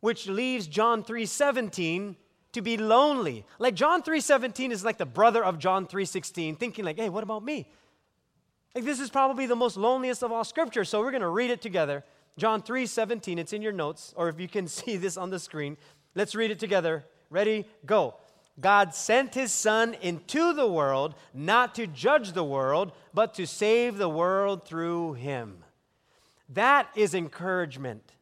Which 0.00 0.28
leaves 0.28 0.66
John 0.66 1.02
3:17 1.02 2.16
to 2.52 2.62
be 2.62 2.76
lonely. 2.76 3.44
Like 3.58 3.74
John 3.74 4.02
3:17 4.02 4.70
is 4.70 4.84
like 4.84 4.98
the 4.98 5.06
brother 5.06 5.44
of 5.44 5.58
John 5.58 5.86
3:16, 5.86 6.56
thinking 6.56 6.84
like, 6.84 6.96
"Hey, 6.96 7.08
what 7.08 7.24
about 7.24 7.42
me?" 7.42 7.70
Like 8.74 8.84
this 8.84 9.00
is 9.00 9.10
probably 9.10 9.46
the 9.46 9.56
most 9.56 9.76
loneliest 9.76 10.22
of 10.22 10.30
all 10.30 10.44
scriptures. 10.44 10.88
So 10.88 11.00
we're 11.00 11.10
going 11.10 11.22
to 11.22 11.28
read 11.28 11.50
it 11.50 11.60
together. 11.60 12.04
John 12.36 12.62
3:17, 12.62 13.38
it's 13.38 13.52
in 13.52 13.62
your 13.62 13.72
notes 13.72 14.14
or 14.16 14.28
if 14.28 14.38
you 14.38 14.48
can 14.48 14.68
see 14.78 14.96
this 14.96 15.16
on 15.16 15.30
the 15.30 15.38
screen. 15.38 15.76
Let's 16.14 16.34
read 16.34 16.50
it 16.50 16.58
together. 16.58 17.04
Ready? 17.30 17.66
Go. 17.84 18.14
God 18.60 18.94
sent 18.94 19.34
his 19.34 19.52
son 19.52 19.94
into 20.00 20.52
the 20.52 20.66
world 20.66 21.14
not 21.32 21.74
to 21.76 21.86
judge 21.86 22.32
the 22.32 22.44
world, 22.44 22.92
but 23.14 23.34
to 23.34 23.46
save 23.46 23.98
the 23.98 24.08
world 24.08 24.66
through 24.66 25.14
him. 25.14 25.64
That 26.48 26.88
is 26.96 27.14
encouragement. 27.14 28.12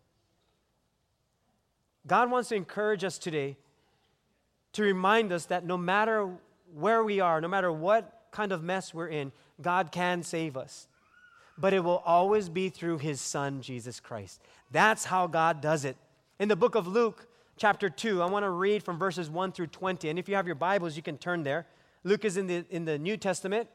God 2.06 2.30
wants 2.30 2.50
to 2.50 2.54
encourage 2.54 3.04
us 3.04 3.18
today 3.18 3.56
to 4.74 4.82
remind 4.82 5.32
us 5.32 5.46
that 5.46 5.64
no 5.64 5.76
matter 5.76 6.28
where 6.74 7.02
we 7.02 7.20
are, 7.20 7.40
no 7.40 7.48
matter 7.48 7.72
what 7.72 8.26
kind 8.30 8.52
of 8.52 8.62
mess 8.62 8.92
we're 8.92 9.08
in, 9.08 9.32
God 9.62 9.90
can 9.90 10.22
save 10.22 10.56
us. 10.56 10.86
But 11.56 11.72
it 11.72 11.82
will 11.82 12.02
always 12.04 12.50
be 12.50 12.68
through 12.68 12.98
his 12.98 13.20
son, 13.20 13.62
Jesus 13.62 14.00
Christ. 14.00 14.42
That's 14.70 15.06
how 15.06 15.26
God 15.26 15.62
does 15.62 15.86
it. 15.86 15.96
In 16.38 16.48
the 16.48 16.56
book 16.56 16.74
of 16.74 16.86
Luke, 16.86 17.26
chapter 17.56 17.88
2, 17.88 18.22
I 18.22 18.26
want 18.26 18.44
to 18.44 18.50
read 18.50 18.82
from 18.82 18.98
verses 18.98 19.30
1 19.30 19.52
through 19.52 19.68
20. 19.68 20.08
And 20.08 20.18
if 20.18 20.28
you 20.28 20.34
have 20.34 20.46
your 20.46 20.54
Bibles, 20.54 20.96
you 20.96 21.02
can 21.02 21.18
turn 21.18 21.42
there. 21.42 21.66
Luke 22.04 22.24
is 22.24 22.36
in 22.36 22.46
the, 22.46 22.64
in 22.70 22.84
the 22.84 22.98
New 22.98 23.16
Testament. 23.16 23.68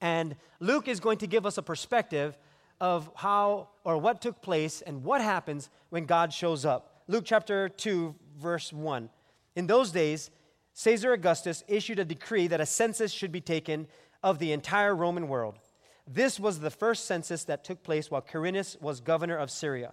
And 0.00 0.36
Luke 0.60 0.88
is 0.88 1.00
going 1.00 1.18
to 1.18 1.26
give 1.26 1.46
us 1.46 1.58
a 1.58 1.62
perspective 1.62 2.36
of 2.80 3.10
how 3.14 3.68
or 3.84 3.96
what 3.98 4.20
took 4.20 4.42
place 4.42 4.82
and 4.82 5.04
what 5.04 5.20
happens 5.20 5.70
when 5.90 6.06
God 6.06 6.32
shows 6.32 6.64
up. 6.64 7.02
Luke 7.08 7.24
chapter 7.24 7.68
2, 7.68 8.14
verse 8.38 8.72
1. 8.72 9.08
In 9.54 9.66
those 9.66 9.90
days, 9.90 10.30
Caesar 10.74 11.12
Augustus 11.12 11.64
issued 11.68 11.98
a 11.98 12.04
decree 12.04 12.46
that 12.48 12.60
a 12.60 12.66
census 12.66 13.12
should 13.12 13.32
be 13.32 13.40
taken 13.40 13.86
of 14.22 14.38
the 14.38 14.52
entire 14.52 14.94
Roman 14.94 15.28
world. 15.28 15.58
This 16.06 16.38
was 16.38 16.60
the 16.60 16.70
first 16.70 17.06
census 17.06 17.44
that 17.44 17.64
took 17.64 17.82
place 17.82 18.10
while 18.10 18.20
Quirinus 18.20 18.80
was 18.80 19.00
governor 19.00 19.36
of 19.36 19.50
Syria, 19.50 19.92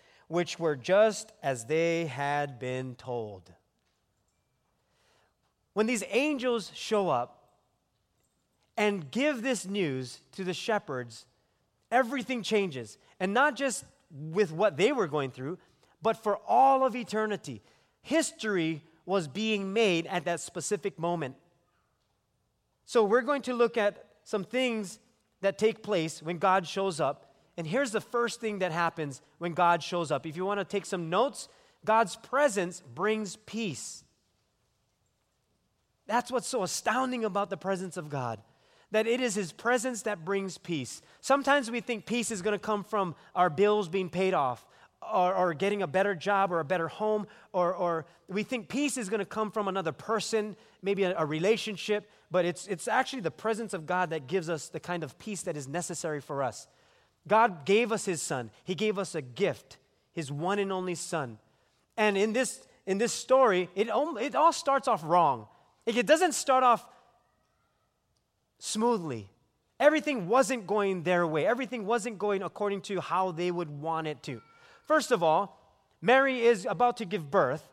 which 0.31 0.57
were 0.57 0.77
just 0.77 1.33
as 1.43 1.65
they 1.65 2.05
had 2.05 2.57
been 2.57 2.95
told. 2.95 3.51
When 5.73 5.87
these 5.87 6.05
angels 6.09 6.71
show 6.73 7.09
up 7.09 7.49
and 8.77 9.11
give 9.11 9.41
this 9.41 9.67
news 9.67 10.21
to 10.31 10.45
the 10.45 10.53
shepherds, 10.53 11.25
everything 11.91 12.43
changes. 12.43 12.97
And 13.19 13.33
not 13.33 13.57
just 13.57 13.83
with 14.09 14.53
what 14.53 14.77
they 14.77 14.93
were 14.93 15.07
going 15.07 15.31
through, 15.31 15.57
but 16.01 16.15
for 16.15 16.37
all 16.47 16.85
of 16.85 16.95
eternity. 16.95 17.61
History 18.01 18.81
was 19.05 19.27
being 19.27 19.73
made 19.73 20.07
at 20.07 20.23
that 20.23 20.39
specific 20.39 20.97
moment. 20.97 21.35
So 22.85 23.03
we're 23.03 23.21
going 23.21 23.41
to 23.43 23.53
look 23.53 23.77
at 23.77 24.05
some 24.23 24.45
things 24.45 24.97
that 25.41 25.57
take 25.57 25.83
place 25.83 26.23
when 26.23 26.37
God 26.37 26.65
shows 26.65 27.01
up. 27.01 27.30
And 27.57 27.67
here's 27.67 27.91
the 27.91 28.01
first 28.01 28.39
thing 28.39 28.59
that 28.59 28.71
happens 28.71 29.21
when 29.37 29.53
God 29.53 29.83
shows 29.83 30.11
up. 30.11 30.25
If 30.25 30.37
you 30.37 30.45
want 30.45 30.59
to 30.59 30.65
take 30.65 30.85
some 30.85 31.09
notes, 31.09 31.47
God's 31.85 32.15
presence 32.15 32.81
brings 32.93 33.35
peace. 33.35 34.03
That's 36.07 36.31
what's 36.31 36.47
so 36.47 36.63
astounding 36.63 37.25
about 37.25 37.49
the 37.49 37.57
presence 37.57 37.97
of 37.97 38.09
God. 38.09 38.39
That 38.91 39.07
it 39.07 39.21
is 39.21 39.35
His 39.35 39.51
presence 39.51 40.01
that 40.03 40.25
brings 40.25 40.57
peace. 40.57 41.01
Sometimes 41.21 41.71
we 41.71 41.79
think 41.79 42.05
peace 42.05 42.31
is 42.31 42.41
going 42.41 42.53
to 42.53 42.59
come 42.59 42.83
from 42.83 43.15
our 43.35 43.49
bills 43.49 43.87
being 43.87 44.09
paid 44.09 44.33
off, 44.33 44.65
or, 45.01 45.33
or, 45.33 45.53
getting 45.53 45.81
a 45.81 45.87
better 45.87 46.13
job 46.13 46.51
or 46.51 46.59
a 46.59 46.65
better 46.65 46.87
home, 46.87 47.25
or, 47.53 47.73
or 47.73 48.05
we 48.27 48.43
think 48.43 48.69
peace 48.69 48.97
is 48.97 49.09
going 49.09 49.19
to 49.19 49.25
come 49.25 49.49
from 49.49 49.67
another 49.67 49.91
person, 49.91 50.55
maybe 50.83 51.03
a, 51.03 51.15
a, 51.17 51.25
relationship, 51.25 52.09
but 52.29 52.45
it's, 52.45 52.67
it's 52.67 52.87
actually 52.87 53.21
the 53.21 53.31
presence 53.31 53.73
of 53.73 53.85
God 53.85 54.11
that 54.11 54.27
gives 54.27 54.47
us 54.47 54.67
the 54.67 54.79
kind 54.79 55.03
of 55.03 55.17
peace 55.17 55.41
that 55.43 55.57
is 55.57 55.67
necessary 55.67 56.21
for 56.21 56.43
us. 56.43 56.67
God 57.27 57.65
gave 57.65 57.91
us 57.91 58.05
His 58.05 58.21
Son, 58.21 58.49
He 58.63 58.75
gave 58.75 58.97
us 58.97 59.15
a 59.15 59.21
gift, 59.21 59.77
His 60.13 60.31
one 60.31 60.59
and 60.59 60.71
only 60.71 60.95
Son. 60.95 61.37
And 61.97 62.17
in 62.17 62.33
this, 62.33 62.65
in 62.85 62.97
this 62.97 63.13
story, 63.13 63.69
it, 63.75 63.89
it 63.89 64.35
all 64.35 64.53
starts 64.53 64.87
off 64.87 65.03
wrong. 65.03 65.47
It 65.85 66.05
doesn't 66.05 66.33
start 66.33 66.63
off 66.63 66.85
smoothly. 68.59 69.29
Everything 69.79 70.27
wasn't 70.27 70.67
going 70.67 71.03
their 71.03 71.25
way, 71.25 71.45
everything 71.45 71.85
wasn't 71.85 72.19
going 72.19 72.43
according 72.43 72.81
to 72.81 73.01
how 73.01 73.31
they 73.31 73.49
would 73.49 73.69
want 73.69 74.07
it 74.07 74.21
to. 74.23 74.41
First 74.85 75.11
of 75.11 75.23
all, 75.23 75.57
Mary 76.01 76.41
is 76.41 76.65
about 76.69 76.97
to 76.97 77.05
give 77.05 77.31
birth. 77.31 77.63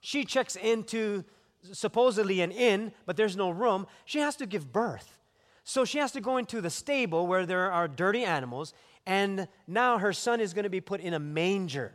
She 0.00 0.24
checks 0.24 0.56
into 0.56 1.24
supposedly 1.72 2.40
an 2.40 2.50
inn, 2.50 2.92
but 3.06 3.16
there's 3.16 3.36
no 3.36 3.50
room. 3.50 3.86
She 4.04 4.18
has 4.18 4.34
to 4.36 4.46
give 4.46 4.72
birth. 4.72 5.18
So 5.64 5.84
she 5.84 5.98
has 5.98 6.12
to 6.12 6.20
go 6.20 6.36
into 6.36 6.60
the 6.60 6.70
stable 6.70 7.26
where 7.26 7.46
there 7.46 7.70
are 7.70 7.86
dirty 7.88 8.24
animals, 8.24 8.74
and 9.06 9.48
now 9.66 9.98
her 9.98 10.12
son 10.12 10.40
is 10.40 10.54
going 10.54 10.64
to 10.64 10.70
be 10.70 10.80
put 10.80 11.00
in 11.00 11.14
a 11.14 11.18
manger. 11.18 11.92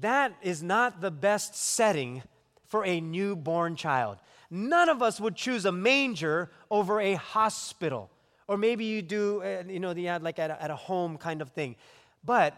That 0.00 0.34
is 0.42 0.62
not 0.62 1.00
the 1.00 1.10
best 1.10 1.54
setting 1.54 2.22
for 2.66 2.84
a 2.84 3.00
newborn 3.00 3.76
child. 3.76 4.18
None 4.50 4.88
of 4.88 5.02
us 5.02 5.20
would 5.20 5.34
choose 5.34 5.64
a 5.64 5.72
manger 5.72 6.50
over 6.70 7.00
a 7.00 7.14
hospital. 7.14 8.10
Or 8.46 8.56
maybe 8.56 8.84
you 8.84 9.02
do, 9.02 9.42
uh, 9.42 9.64
you 9.66 9.80
know, 9.80 9.94
the 9.94 10.08
ad 10.08 10.22
like 10.22 10.38
at 10.38 10.50
a, 10.50 10.62
at 10.62 10.70
a 10.70 10.76
home 10.76 11.18
kind 11.18 11.42
of 11.42 11.50
thing. 11.50 11.76
But 12.24 12.54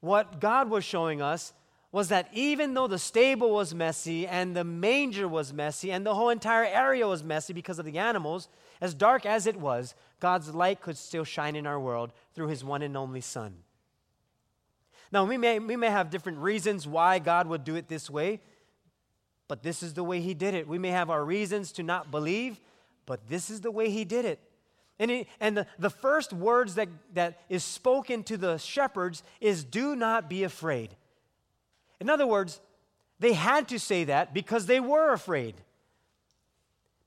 what 0.00 0.40
God 0.40 0.68
was 0.68 0.84
showing 0.84 1.22
us 1.22 1.52
was 1.94 2.08
that 2.08 2.28
even 2.32 2.74
though 2.74 2.88
the 2.88 2.98
stable 2.98 3.52
was 3.52 3.72
messy 3.72 4.26
and 4.26 4.56
the 4.56 4.64
manger 4.64 5.28
was 5.28 5.52
messy 5.52 5.92
and 5.92 6.04
the 6.04 6.16
whole 6.16 6.28
entire 6.28 6.64
area 6.64 7.06
was 7.06 7.22
messy 7.22 7.52
because 7.52 7.78
of 7.78 7.84
the 7.84 7.98
animals, 7.98 8.48
as 8.80 8.94
dark 8.94 9.24
as 9.24 9.46
it 9.46 9.54
was, 9.54 9.94
God's 10.18 10.52
light 10.52 10.80
could 10.80 10.96
still 10.96 11.22
shine 11.22 11.54
in 11.54 11.68
our 11.68 11.78
world 11.78 12.10
through 12.34 12.48
his 12.48 12.64
one 12.64 12.82
and 12.82 12.96
only 12.96 13.20
Son. 13.20 13.54
Now, 15.12 15.24
we 15.24 15.38
may, 15.38 15.60
we 15.60 15.76
may 15.76 15.88
have 15.88 16.10
different 16.10 16.38
reasons 16.38 16.84
why 16.84 17.20
God 17.20 17.46
would 17.46 17.62
do 17.62 17.76
it 17.76 17.86
this 17.86 18.10
way, 18.10 18.40
but 19.46 19.62
this 19.62 19.80
is 19.80 19.94
the 19.94 20.02
way 20.02 20.20
he 20.20 20.34
did 20.34 20.52
it. 20.52 20.66
We 20.66 20.80
may 20.80 20.90
have 20.90 21.10
our 21.10 21.24
reasons 21.24 21.70
to 21.74 21.84
not 21.84 22.10
believe, 22.10 22.58
but 23.06 23.28
this 23.28 23.50
is 23.50 23.60
the 23.60 23.70
way 23.70 23.88
he 23.88 24.04
did 24.04 24.24
it. 24.24 24.40
And, 24.98 25.26
and 25.38 25.58
the, 25.58 25.66
the 25.78 25.90
first 25.90 26.32
words 26.32 26.74
that, 26.74 26.88
that 27.12 27.38
is 27.48 27.62
spoken 27.62 28.24
to 28.24 28.36
the 28.36 28.58
shepherds 28.58 29.22
is, 29.40 29.62
Do 29.62 29.94
not 29.94 30.28
be 30.28 30.42
afraid. 30.42 30.96
In 32.04 32.10
other 32.10 32.26
words, 32.26 32.60
they 33.18 33.32
had 33.32 33.66
to 33.68 33.78
say 33.78 34.04
that 34.04 34.34
because 34.34 34.66
they 34.66 34.78
were 34.78 35.14
afraid. 35.14 35.54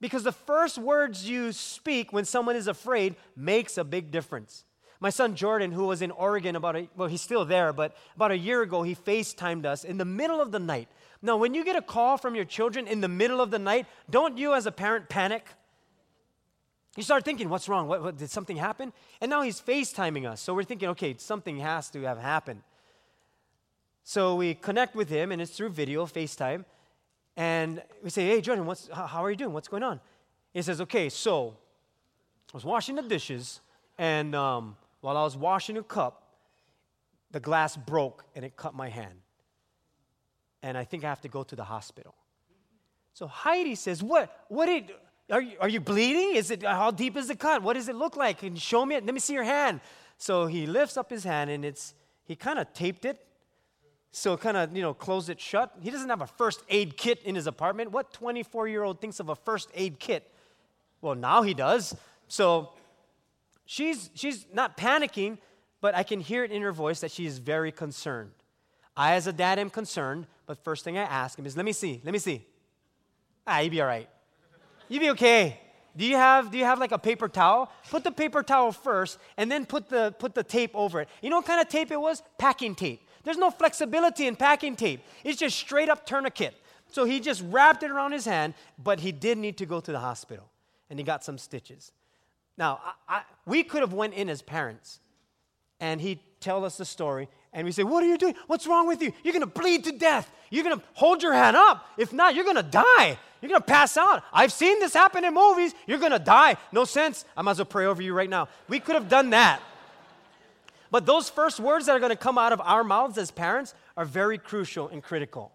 Because 0.01 0.23
the 0.23 0.31
first 0.31 0.79
words 0.79 1.29
you 1.29 1.51
speak 1.51 2.11
when 2.11 2.25
someone 2.25 2.55
is 2.55 2.67
afraid 2.67 3.15
makes 3.35 3.77
a 3.77 3.83
big 3.83 4.09
difference. 4.09 4.65
My 4.99 5.11
son 5.11 5.35
Jordan, 5.35 5.71
who 5.71 5.85
was 5.85 6.01
in 6.01 6.09
Oregon 6.09 6.55
about 6.55 6.75
a, 6.75 6.89
well, 6.97 7.07
he's 7.07 7.21
still 7.21 7.45
there, 7.45 7.73
but 7.73 7.95
about 8.15 8.31
a 8.31 8.37
year 8.39 8.63
ago, 8.63 8.81
he 8.81 8.95
FaceTimed 8.95 9.65
us 9.65 9.83
in 9.83 9.99
the 9.99 10.05
middle 10.05 10.41
of 10.41 10.51
the 10.51 10.57
night. 10.57 10.87
Now, 11.21 11.37
when 11.37 11.53
you 11.53 11.63
get 11.63 11.75
a 11.75 11.81
call 11.83 12.17
from 12.17 12.33
your 12.33 12.45
children 12.45 12.87
in 12.87 12.99
the 12.99 13.07
middle 13.07 13.39
of 13.39 13.51
the 13.51 13.59
night, 13.59 13.85
don't 14.09 14.39
you 14.39 14.55
as 14.55 14.65
a 14.65 14.71
parent 14.71 15.09
panic? 15.09 15.45
You 16.95 17.03
start 17.03 17.23
thinking, 17.23 17.49
what's 17.49 17.69
wrong? 17.69 17.87
What, 17.87 18.01
what, 18.01 18.17
did 18.17 18.31
something 18.31 18.57
happen? 18.57 18.93
And 19.21 19.29
now 19.29 19.43
he's 19.43 19.61
FaceTiming 19.61 20.27
us. 20.27 20.41
So 20.41 20.55
we're 20.55 20.63
thinking, 20.63 20.89
okay, 20.89 21.13
something 21.19 21.59
has 21.59 21.91
to 21.91 22.01
have 22.01 22.17
happened. 22.17 22.63
So 24.07 24.35
we 24.35 24.53
connect 24.53 24.95
with 24.95 25.09
him, 25.09 25.33
and 25.33 25.41
it's 25.41 25.51
through 25.51 25.69
video, 25.69 26.05
FaceTime. 26.05 26.63
And 27.35 27.83
we 28.01 28.09
say, 28.09 28.25
hey, 28.25 28.39
Jordan, 28.39 28.65
what's, 28.65 28.87
how, 28.87 29.21
are 29.25 29.29
you 29.29 29.35
doing? 29.35 29.51
What's 29.51 29.67
going 29.67 29.83
on? 29.83 29.99
He 30.53 30.61
says, 30.61 30.79
okay, 30.79 31.09
so 31.09 31.57
I 32.53 32.55
was 32.55 32.63
washing 32.63 32.95
the 32.95 33.01
dishes, 33.01 33.59
and 33.97 34.33
um, 34.33 34.77
while 35.01 35.17
I 35.17 35.23
was 35.23 35.35
washing 35.35 35.75
a 35.75 35.83
cup, 35.83 36.23
the 37.31 37.41
glass 37.41 37.75
broke 37.75 38.23
and 38.33 38.45
it 38.45 38.55
cut 38.55 38.73
my 38.73 38.87
hand 38.87 39.19
and 40.63 40.77
I 40.77 40.83
think 40.83 41.03
I 41.03 41.09
have 41.09 41.21
to 41.21 41.27
go 41.27 41.43
to 41.43 41.55
the 41.55 41.63
hospital. 41.63 42.15
So 43.13 43.27
Heidi 43.27 43.75
says, 43.75 44.01
What? 44.01 44.45
What 44.47 44.67
did, 44.67 44.91
are 45.29 45.41
you, 45.41 45.57
are 45.59 45.69
you 45.69 45.79
bleeding? 45.79 46.35
Is 46.35 46.51
it, 46.51 46.63
how 46.63 46.91
deep 46.91 47.17
is 47.17 47.27
the 47.27 47.35
cut? 47.35 47.61
What 47.61 47.73
does 47.73 47.89
it 47.89 47.95
look 47.95 48.15
like? 48.15 48.43
You 48.43 48.55
show 48.55 48.85
me 48.85 48.95
it? 48.95 49.05
Let 49.05 49.13
me 49.13 49.19
see 49.19 49.33
your 49.33 49.43
hand. 49.43 49.81
So 50.17 50.47
he 50.47 50.65
lifts 50.65 50.97
up 50.97 51.09
his 51.09 51.23
hand 51.23 51.49
and 51.49 51.63
it's, 51.65 51.93
he 52.23 52.35
kind 52.35 52.59
of 52.59 52.73
taped 52.73 53.05
it. 53.05 53.23
So 54.17 54.35
kind 54.35 54.57
of, 54.57 54.75
you 54.75 54.81
know, 54.81 54.95
close 54.95 55.29
it 55.29 55.39
shut. 55.39 55.71
He 55.79 55.91
doesn't 55.91 56.09
have 56.09 56.21
a 56.21 56.27
first 56.27 56.63
aid 56.69 56.97
kit 56.97 57.21
in 57.21 57.35
his 57.35 57.45
apartment. 57.45 57.91
What 57.91 58.11
24 58.13 58.67
year 58.67 58.81
old 58.81 58.99
thinks 58.99 59.19
of 59.19 59.29
a 59.29 59.35
first 59.35 59.69
aid 59.75 59.99
kit? 59.99 60.27
Well, 61.01 61.13
now 61.13 61.43
he 61.43 61.53
does. 61.53 61.95
So 62.27 62.71
she's, 63.67 64.09
she's 64.15 64.47
not 64.51 64.75
panicking, 64.75 65.37
but 65.81 65.93
I 65.93 66.01
can 66.01 66.19
hear 66.19 66.43
it 66.43 66.51
in 66.51 66.63
her 66.63 66.71
voice 66.71 66.99
that 67.01 67.11
she 67.11 67.27
is 67.27 67.37
very 67.37 67.71
concerned. 67.71 68.31
I, 68.95 69.13
as 69.13 69.27
a 69.27 69.33
dad, 69.33 69.59
am 69.59 69.69
concerned, 69.69 70.25
but 70.47 70.63
first 70.63 70.83
thing 70.83 70.97
I 70.97 71.03
ask 71.03 71.37
him 71.37 71.45
is, 71.45 71.55
let 71.55 71.63
me 71.63 71.71
see, 71.71 72.01
let 72.03 72.11
me 72.11 72.17
see. 72.17 72.43
Ah, 73.45 73.59
you 73.59 73.69
be 73.69 73.81
all 73.81 73.87
right. 73.87 74.09
You 74.89 74.99
be 74.99 75.11
okay. 75.11 75.59
Do 75.95 76.05
you 76.05 76.15
have 76.15 76.49
do 76.49 76.57
you 76.57 76.63
have 76.63 76.79
like 76.79 76.91
a 76.91 76.97
paper 76.97 77.27
towel? 77.27 77.71
Put 77.91 78.03
the 78.03 78.11
paper 78.11 78.41
towel 78.41 78.71
first 78.71 79.19
and 79.37 79.51
then 79.51 79.65
put 79.65 79.89
the 79.89 80.15
put 80.17 80.33
the 80.33 80.43
tape 80.43 80.71
over 80.73 81.01
it. 81.01 81.09
You 81.21 81.29
know 81.29 81.37
what 81.37 81.45
kind 81.45 81.61
of 81.61 81.69
tape 81.69 81.91
it 81.91 82.01
was? 82.01 82.23
Packing 82.39 82.73
tape. 82.73 83.06
There's 83.27 83.37
no 83.37 83.51
flexibility 83.51 84.25
in 84.25 84.37
packing 84.37 84.77
tape. 84.77 85.01
It's 85.25 85.37
just 85.37 85.57
straight 85.57 85.89
up 85.89 86.05
tourniquet. 86.05 86.55
So 86.89 87.03
he 87.03 87.19
just 87.19 87.43
wrapped 87.49 87.83
it 87.83 87.91
around 87.91 88.13
his 88.13 88.23
hand, 88.23 88.53
but 88.81 89.01
he 89.01 89.11
did 89.11 89.37
need 89.37 89.57
to 89.57 89.65
go 89.65 89.81
to 89.81 89.91
the 89.91 89.99
hospital 89.99 90.45
and 90.89 90.97
he 90.97 91.03
got 91.03 91.25
some 91.25 91.37
stitches. 91.37 91.91
Now, 92.57 92.79
I, 93.09 93.17
I, 93.17 93.21
we 93.45 93.63
could 93.63 93.81
have 93.81 93.91
went 93.91 94.13
in 94.13 94.29
as 94.29 94.41
parents 94.41 95.01
and 95.81 95.99
he 95.99 96.21
tell 96.39 96.63
us 96.63 96.77
the 96.77 96.85
story 96.85 97.27
and 97.51 97.65
we 97.65 97.73
say, 97.73 97.83
What 97.83 98.01
are 98.01 98.07
you 98.07 98.17
doing? 98.17 98.33
What's 98.47 98.65
wrong 98.65 98.87
with 98.87 99.01
you? 99.01 99.11
You're 99.25 99.37
to 99.37 99.45
bleed 99.45 99.83
to 99.83 99.91
death. 99.91 100.31
You're 100.49 100.63
to 100.63 100.81
hold 100.93 101.21
your 101.21 101.33
hand 101.33 101.57
up. 101.57 101.85
If 101.97 102.13
not, 102.13 102.33
you're 102.33 102.45
to 102.53 102.63
die. 102.63 103.19
You're 103.41 103.51
to 103.51 103.59
pass 103.59 103.97
out. 103.97 104.23
I've 104.31 104.53
seen 104.53 104.79
this 104.79 104.93
happen 104.93 105.25
in 105.25 105.33
movies. 105.33 105.75
You're 105.85 105.99
to 105.99 106.17
die. 106.17 106.55
No 106.71 106.85
sense. 106.85 107.25
I 107.35 107.41
might 107.41 107.51
as 107.51 107.57
well 107.57 107.65
pray 107.65 107.87
over 107.87 108.01
you 108.01 108.13
right 108.13 108.29
now. 108.29 108.47
We 108.69 108.79
could 108.79 108.95
have 108.95 109.09
done 109.09 109.31
that. 109.31 109.61
But 110.91 111.05
those 111.05 111.29
first 111.29 111.59
words 111.59 111.85
that 111.85 111.95
are 111.95 111.99
going 111.99 112.11
to 112.11 112.15
come 112.15 112.37
out 112.37 112.53
of 112.53 112.61
our 112.61 112.83
mouths 112.83 113.17
as 113.17 113.31
parents 113.31 113.73
are 113.95 114.05
very 114.05 114.37
crucial 114.37 114.87
and 114.87 115.03
critical. 115.03 115.51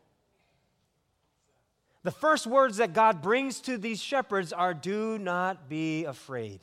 The 2.03 2.11
first 2.11 2.47
words 2.47 2.79
that 2.79 2.93
God 2.93 3.23
brings 3.23 3.61
to 3.61 3.79
these 3.79 4.03
shepherds 4.03 4.53
are 4.53 4.75
do 4.75 5.19
not 5.19 5.69
be 5.69 6.05
afraid. 6.05 6.61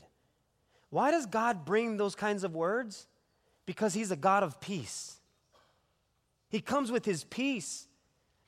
Why 0.90 1.12
does 1.12 1.26
God 1.26 1.66
bring 1.66 1.98
those 1.98 2.16
kinds 2.16 2.44
of 2.44 2.56
words? 2.56 3.08
Because 3.66 3.94
He's 3.94 4.12
a 4.12 4.18
God 4.18 4.44
of 4.44 4.60
peace. 4.60 5.20
He 6.50 6.62
comes 6.62 6.92
with 6.92 7.06
his 7.06 7.24
peace. 7.24 7.88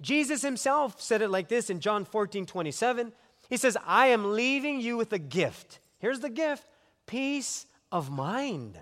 Jesus 0.01 0.41
himself 0.41 0.99
said 0.99 1.21
it 1.21 1.29
like 1.29 1.47
this 1.47 1.69
in 1.69 1.79
John 1.79 2.03
14 2.05 2.45
27. 2.45 3.13
He 3.49 3.57
says, 3.57 3.77
I 3.85 4.07
am 4.07 4.33
leaving 4.33 4.81
you 4.81 4.97
with 4.97 5.13
a 5.13 5.19
gift. 5.19 5.79
Here's 5.99 6.19
the 6.19 6.29
gift 6.29 6.65
peace 7.05 7.67
of 7.91 8.09
mind 8.09 8.79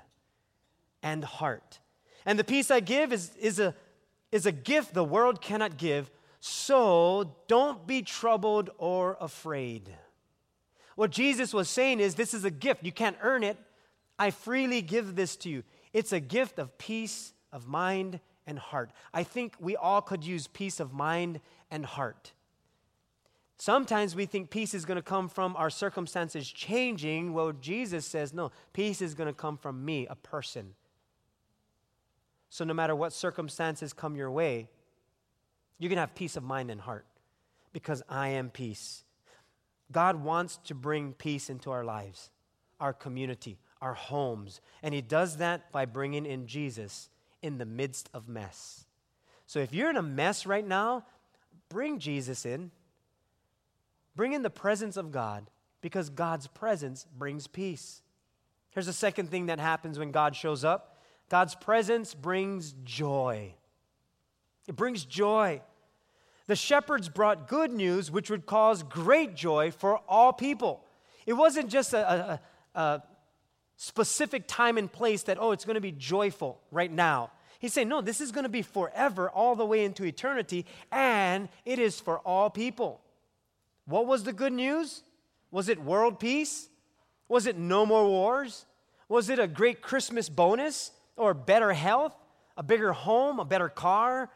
and 1.01 1.23
heart. 1.23 1.79
And 2.25 2.37
the 2.37 2.43
peace 2.43 2.69
I 2.69 2.79
give 2.79 3.13
is, 3.13 3.35
is, 3.37 3.59
a, 3.59 3.73
is 4.31 4.45
a 4.45 4.51
gift 4.51 4.93
the 4.93 5.03
world 5.03 5.41
cannot 5.41 5.77
give. 5.77 6.11
So 6.39 7.35
don't 7.47 7.85
be 7.85 8.01
troubled 8.01 8.69
or 8.77 9.17
afraid. 9.19 9.89
What 10.95 11.11
Jesus 11.11 11.53
was 11.53 11.69
saying 11.69 11.99
is, 11.99 12.15
This 12.15 12.33
is 12.33 12.45
a 12.45 12.51
gift. 12.51 12.83
You 12.83 12.91
can't 12.91 13.17
earn 13.21 13.43
it. 13.43 13.57
I 14.17 14.31
freely 14.31 14.81
give 14.81 15.15
this 15.15 15.35
to 15.37 15.49
you. 15.49 15.63
It's 15.93 16.11
a 16.11 16.19
gift 16.19 16.59
of 16.59 16.77
peace 16.77 17.33
of 17.51 17.67
mind 17.67 18.19
and 18.45 18.59
heart. 18.59 18.91
I 19.13 19.23
think 19.23 19.55
we 19.59 19.75
all 19.75 20.01
could 20.01 20.23
use 20.23 20.47
peace 20.47 20.79
of 20.79 20.93
mind 20.93 21.39
and 21.71 21.85
heart. 21.85 22.33
Sometimes 23.57 24.15
we 24.15 24.25
think 24.25 24.49
peace 24.49 24.73
is 24.73 24.85
going 24.85 24.95
to 24.95 25.01
come 25.01 25.27
from 25.27 25.55
our 25.57 25.69
circumstances 25.69 26.49
changing. 26.49 27.33
Well, 27.33 27.51
Jesus 27.51 28.05
says, 28.05 28.33
no, 28.33 28.51
peace 28.71 29.01
is 29.01 29.13
going 29.13 29.27
to 29.27 29.33
come 29.33 29.57
from 29.57 29.83
me, 29.83 30.07
a 30.09 30.15
person. 30.15 30.75
So 32.49 32.65
no 32.65 32.73
matter 32.73 32.95
what 32.95 33.13
circumstances 33.13 33.93
come 33.93 34.15
your 34.15 34.31
way, 34.31 34.69
you 35.77 35.89
can 35.89 35.97
have 35.97 36.15
peace 36.15 36.35
of 36.35 36.43
mind 36.43 36.71
and 36.71 36.81
heart 36.81 37.05
because 37.71 38.03
I 38.09 38.29
am 38.29 38.49
peace. 38.49 39.03
God 39.91 40.23
wants 40.23 40.57
to 40.65 40.75
bring 40.75 41.13
peace 41.13 41.49
into 41.49 41.71
our 41.71 41.83
lives, 41.83 42.29
our 42.79 42.93
community, 42.93 43.57
our 43.81 43.93
homes. 43.93 44.61
And 44.83 44.93
He 44.93 45.01
does 45.01 45.37
that 45.37 45.71
by 45.71 45.85
bringing 45.85 46.25
in 46.25 46.47
Jesus 46.47 47.09
in 47.41 47.57
the 47.57 47.65
midst 47.65 48.09
of 48.13 48.27
mess. 48.27 48.85
So 49.47 49.59
if 49.59 49.73
you're 49.73 49.89
in 49.89 49.97
a 49.97 50.01
mess 50.01 50.45
right 50.45 50.67
now, 50.67 51.05
bring 51.69 51.99
Jesus 51.99 52.45
in. 52.45 52.71
Bring 54.15 54.33
in 54.33 54.41
the 54.41 54.49
presence 54.49 54.97
of 54.97 55.11
God 55.11 55.49
because 55.81 56.09
God's 56.09 56.47
presence 56.47 57.05
brings 57.17 57.47
peace. 57.47 58.01
Here's 58.71 58.85
the 58.85 58.93
second 58.93 59.29
thing 59.29 59.47
that 59.47 59.59
happens 59.59 59.97
when 59.97 60.11
God 60.11 60.35
shows 60.35 60.63
up 60.63 60.98
God's 61.29 61.55
presence 61.55 62.13
brings 62.13 62.73
joy. 62.83 63.53
It 64.67 64.75
brings 64.75 65.05
joy. 65.05 65.61
The 66.47 66.55
shepherds 66.55 67.07
brought 67.09 67.47
good 67.47 67.71
news, 67.71 68.09
which 68.09 68.31
would 68.31 68.47
cause 68.47 68.81
great 68.81 69.35
joy 69.35 69.71
for 69.71 69.99
all 70.07 70.33
people. 70.33 70.83
It 71.27 71.33
wasn't 71.33 71.69
just 71.69 71.93
a, 71.93 72.39
a, 72.75 72.79
a 72.79 73.03
specific 73.77 74.45
time 74.47 74.79
and 74.79 74.91
place 74.91 75.23
that, 75.23 75.37
oh, 75.39 75.51
it's 75.51 75.65
going 75.65 75.75
to 75.75 75.81
be 75.81 75.91
joyful 75.91 76.59
right 76.71 76.91
now. 76.91 77.29
He's 77.59 77.73
saying, 77.73 77.89
no, 77.89 78.01
this 78.01 78.19
is 78.21 78.31
going 78.31 78.43
to 78.43 78.49
be 78.49 78.63
forever, 78.63 79.29
all 79.29 79.55
the 79.55 79.65
way 79.65 79.83
into 79.85 80.05
eternity, 80.05 80.65
and 80.91 81.49
it 81.65 81.77
is 81.77 81.99
for 81.99 82.19
all 82.19 82.49
people. 82.49 83.01
What 83.85 84.07
was 84.07 84.23
the 84.23 84.33
good 84.33 84.53
news? 84.53 85.03
Was 85.51 85.69
it 85.69 85.83
world 85.83 86.19
peace? 86.19 86.69
Was 87.27 87.45
it 87.45 87.57
no 87.57 87.85
more 87.85 88.07
wars? 88.07 88.65
Was 89.07 89.29
it 89.29 89.39
a 89.39 89.47
great 89.47 89.81
Christmas 89.81 90.29
bonus 90.29 90.91
or 91.19 91.33
better 91.33 91.73
health, 91.73 92.15
a 92.57 92.63
bigger 92.63 92.93
home, 92.93 93.39
a 93.39 93.45
better 93.45 93.69
car? 93.69 94.29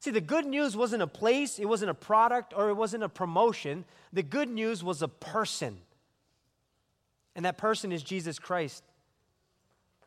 See, 0.00 0.10
the 0.10 0.20
good 0.20 0.46
news 0.46 0.76
wasn't 0.76 1.02
a 1.02 1.06
place, 1.06 1.58
it 1.58 1.66
wasn't 1.66 1.90
a 1.90 1.94
product, 1.94 2.52
or 2.56 2.68
it 2.68 2.74
wasn't 2.74 3.04
a 3.04 3.08
promotion. 3.08 3.84
The 4.12 4.22
good 4.22 4.48
news 4.48 4.82
was 4.82 5.02
a 5.02 5.08
person. 5.08 5.78
And 7.36 7.44
that 7.44 7.58
person 7.58 7.92
is 7.92 8.02
Jesus 8.02 8.38
Christ. 8.38 8.84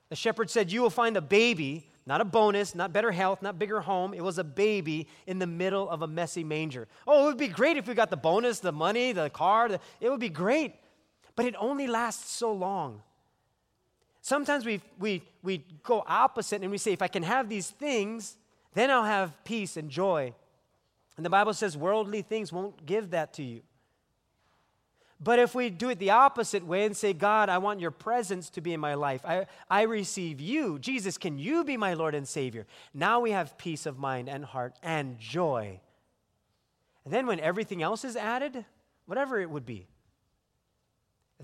The 0.10 0.16
shepherd 0.16 0.50
said, 0.50 0.72
You 0.72 0.82
will 0.82 0.90
find 0.90 1.18
a 1.18 1.22
baby 1.22 1.88
not 2.08 2.22
a 2.22 2.26
bonus, 2.26 2.74
not 2.74 2.94
better 2.94 3.12
health, 3.12 3.42
not 3.42 3.60
bigger 3.60 3.82
home. 3.82 4.14
It 4.14 4.24
was 4.24 4.38
a 4.38 4.44
baby 4.44 5.08
in 5.28 5.40
the 5.40 5.46
middle 5.46 5.90
of 5.90 6.04
a 6.04 6.08
messy 6.08 6.42
manger. 6.42 6.88
Oh, 7.06 7.24
it 7.24 7.26
would 7.26 7.38
be 7.38 7.50
great 7.50 7.76
if 7.76 7.86
we 7.86 7.94
got 7.96 8.10
the 8.10 8.16
bonus, 8.16 8.60
the 8.60 8.72
money, 8.72 9.12
the 9.12 9.30
car. 9.30 9.68
The, 9.68 9.82
it 10.00 10.10
would 10.10 10.22
be 10.22 10.30
great. 10.30 10.74
But 11.36 11.46
it 11.46 11.56
only 11.60 11.86
lasts 11.86 12.32
so 12.32 12.54
long. 12.54 13.02
Sometimes 14.28 14.66
we, 14.66 14.82
we, 15.00 15.22
we 15.42 15.64
go 15.84 16.04
opposite 16.06 16.62
and 16.62 16.70
we 16.70 16.78
say, 16.78 16.92
if 16.92 17.02
I 17.02 17.08
can 17.08 17.24
have 17.24 17.48
these 17.48 17.70
things, 17.70 18.36
then 18.74 18.92
I'll 18.92 19.06
have 19.06 19.32
peace 19.46 19.78
and 19.78 19.90
joy. 19.90 20.34
And 21.16 21.26
the 21.26 21.30
Bible 21.30 21.54
says 21.54 21.78
worldly 21.78 22.24
things 22.24 22.52
won't 22.52 22.86
give 22.86 23.12
that 23.12 23.32
to 23.36 23.42
you. 23.42 23.62
But 25.22 25.40
if 25.40 25.56
we 25.56 25.70
do 25.70 25.88
it 25.88 25.98
the 25.98 26.10
opposite 26.10 26.66
way 26.66 26.84
and 26.84 26.96
say, 26.96 27.14
God, 27.14 27.48
I 27.48 27.60
want 27.60 27.80
your 27.80 27.90
presence 27.90 28.50
to 28.50 28.60
be 28.60 28.74
in 28.74 28.82
my 28.82 28.96
life, 28.96 29.22
I, 29.24 29.46
I 29.70 29.84
receive 29.84 30.42
you. 30.42 30.78
Jesus, 30.78 31.18
can 31.18 31.40
you 31.40 31.64
be 31.64 31.78
my 31.78 31.94
Lord 31.94 32.14
and 32.14 32.28
Savior? 32.28 32.68
Now 32.94 33.22
we 33.22 33.32
have 33.32 33.58
peace 33.58 33.86
of 33.86 33.98
mind 33.98 34.28
and 34.28 34.44
heart 34.44 34.76
and 34.84 35.18
joy. 35.20 35.80
And 37.06 37.14
then 37.14 37.28
when 37.28 37.40
everything 37.40 37.82
else 37.82 38.04
is 38.04 38.18
added, 38.18 38.66
whatever 39.06 39.40
it 39.40 39.50
would 39.50 39.66
be, 39.66 39.88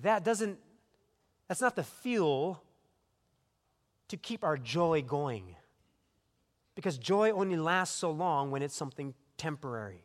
that 0.02 0.26
doesn't, 0.26 0.60
that's 1.48 1.62
not 1.62 1.78
the 1.78 1.84
fuel 1.86 2.62
to 4.10 4.18
keep 4.18 4.44
our 4.44 4.58
joy 4.58 5.02
going. 5.02 5.56
Because 6.76 6.98
joy 6.98 7.32
only 7.32 7.56
lasts 7.56 7.98
so 7.98 8.12
long 8.12 8.52
when 8.52 8.62
it's 8.62 8.76
something 8.76 9.14
temporary. 9.38 10.04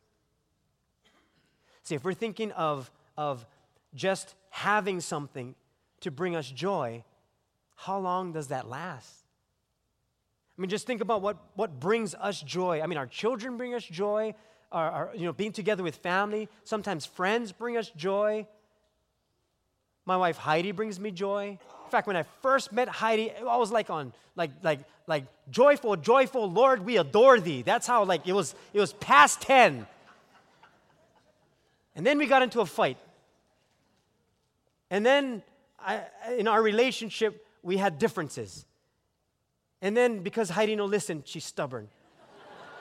See, 1.83 1.95
if 1.95 2.05
we're 2.05 2.15
thinking 2.15 2.53
of, 2.53 2.91
of 3.17 3.47
just 3.95 4.35
having 4.51 5.01
something 5.01 5.55
to 6.01 6.11
bring 6.11 6.37
us 6.37 6.51
joy, 6.51 7.05
how 7.77 7.99
long 7.99 8.33
does 8.33 8.49
that 8.49 8.69
last? 8.69 9.25
I 10.57 10.61
mean, 10.61 10.69
just 10.69 10.87
think 10.87 11.01
about 11.01 11.23
what, 11.23 11.39
what 11.55 11.79
brings 11.79 12.15
us 12.15 12.41
joy. 12.43 12.83
I 12.83 12.87
mean, 12.87 12.99
our 12.99 13.07
children 13.07 13.57
bring 13.57 13.75
us 13.75 13.85
joy, 13.85 14.35
our, 14.73 14.91
our, 14.91 15.11
you 15.15 15.25
know, 15.25 15.33
being 15.33 15.53
together 15.53 15.85
with 15.85 15.97
family. 15.97 16.49
Sometimes 16.65 17.07
friends 17.07 17.53
bring 17.53 17.77
us 17.77 17.91
joy. 17.91 18.47
My 20.05 20.17
wife 20.17 20.37
Heidi 20.37 20.73
brings 20.73 20.99
me 20.99 21.13
joy. 21.13 21.59
In 21.89 21.91
fact, 21.91 22.07
when 22.07 22.17
I 22.17 22.25
first 22.43 22.71
met 22.71 22.87
Heidi, 22.87 23.33
I 23.33 23.57
was 23.57 23.73
like 23.73 23.89
on 23.89 24.13
like 24.37 24.51
like 24.63 24.81
like 25.07 25.25
joyful, 25.51 25.97
joyful 25.97 26.51
Lord, 26.51 26.85
we 26.85 26.99
adore 26.99 27.41
thee. 27.41 27.63
That's 27.63 27.87
how 27.87 28.05
like 28.05 28.29
it 28.29 28.35
was 28.35 28.55
it 28.75 28.81
was 28.81 28.93
past 28.93 29.41
10. 29.41 29.87
And 31.97 32.07
then 32.07 32.19
we 32.19 32.27
got 32.27 32.43
into 32.43 32.61
a 32.61 32.67
fight. 32.67 32.99
And 34.91 35.05
then 35.05 35.43
I, 35.81 36.03
in 36.37 36.47
our 36.47 36.61
relationship, 36.61 37.47
we 37.63 37.79
had 37.79 37.99
differences. 37.99 38.67
And 39.81 39.97
then 39.97 40.23
because 40.23 40.51
Heidi 40.51 40.77
no 40.77 40.85
listen, 40.85 41.23
she's 41.25 41.47
stubborn. 41.47 41.89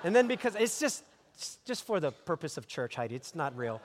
and 0.04 0.14
then 0.14 0.28
because 0.28 0.54
it's 0.56 0.82
just 0.82 1.02
it's 1.34 1.60
just 1.64 1.86
for 1.86 2.02
the 2.02 2.12
purpose 2.12 2.58
of 2.58 2.68
church, 2.68 2.96
Heidi, 2.96 3.16
it's 3.16 3.36
not 3.36 3.56
real. 3.56 3.80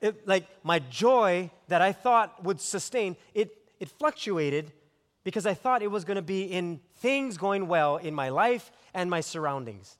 It, 0.00 0.26
like 0.26 0.46
my 0.64 0.80
joy 0.80 1.50
that 1.68 1.80
I 1.80 1.92
thought 1.92 2.44
would 2.44 2.60
sustain, 2.60 3.16
it, 3.34 3.54
it 3.80 3.88
fluctuated 3.88 4.72
because 5.24 5.46
I 5.46 5.54
thought 5.54 5.82
it 5.82 5.90
was 5.90 6.04
going 6.04 6.16
to 6.16 6.22
be 6.22 6.44
in 6.44 6.80
things 6.96 7.36
going 7.36 7.68
well 7.68 7.96
in 7.96 8.14
my 8.14 8.28
life 8.30 8.70
and 8.94 9.10
my 9.10 9.20
surroundings. 9.20 9.96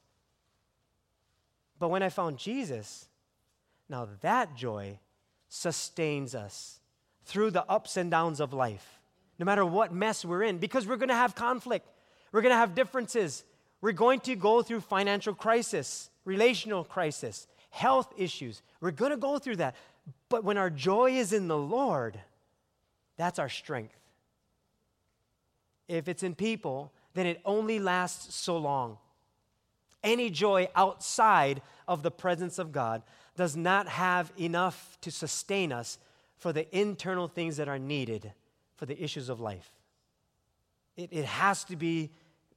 But 1.78 1.88
when 1.88 2.02
I 2.02 2.08
found 2.08 2.38
Jesus, 2.38 3.08
now 3.88 4.08
that 4.22 4.56
joy 4.56 4.98
sustains 5.48 6.34
us 6.34 6.80
through 7.24 7.50
the 7.50 7.64
ups 7.70 7.96
and 7.96 8.10
downs 8.10 8.40
of 8.40 8.52
life, 8.52 9.00
no 9.38 9.44
matter 9.44 9.64
what 9.64 9.92
mess 9.92 10.24
we're 10.24 10.42
in, 10.42 10.58
because 10.58 10.86
we're 10.86 10.96
going 10.96 11.08
to 11.08 11.14
have 11.14 11.34
conflict, 11.34 11.86
we're 12.32 12.42
going 12.42 12.52
to 12.52 12.56
have 12.56 12.74
differences, 12.74 13.44
we're 13.80 13.92
going 13.92 14.20
to 14.20 14.34
go 14.34 14.62
through 14.62 14.80
financial 14.80 15.34
crisis, 15.34 16.10
relational 16.24 16.84
crisis, 16.84 17.46
health 17.70 18.12
issues. 18.16 18.62
We're 18.80 18.90
going 18.90 19.12
to 19.12 19.16
go 19.16 19.38
through 19.38 19.56
that. 19.56 19.76
But 20.28 20.42
when 20.42 20.58
our 20.58 20.70
joy 20.70 21.12
is 21.12 21.32
in 21.32 21.48
the 21.48 21.56
Lord, 21.56 22.18
that's 23.18 23.38
our 23.38 23.50
strength. 23.50 23.94
If 25.88 26.08
it's 26.08 26.22
in 26.22 26.34
people, 26.34 26.92
then 27.12 27.26
it 27.26 27.40
only 27.44 27.78
lasts 27.78 28.34
so 28.34 28.56
long. 28.56 28.96
Any 30.02 30.30
joy 30.30 30.68
outside 30.74 31.60
of 31.86 32.02
the 32.02 32.10
presence 32.10 32.58
of 32.58 32.72
God 32.72 33.02
does 33.36 33.56
not 33.56 33.88
have 33.88 34.32
enough 34.38 34.96
to 35.02 35.10
sustain 35.10 35.72
us 35.72 35.98
for 36.36 36.52
the 36.52 36.74
internal 36.76 37.26
things 37.28 37.56
that 37.56 37.68
are 37.68 37.78
needed 37.78 38.32
for 38.76 38.86
the 38.86 39.02
issues 39.02 39.28
of 39.28 39.40
life. 39.40 39.72
It, 40.96 41.08
it 41.12 41.24
has 41.24 41.64
to 41.64 41.76
be 41.76 42.10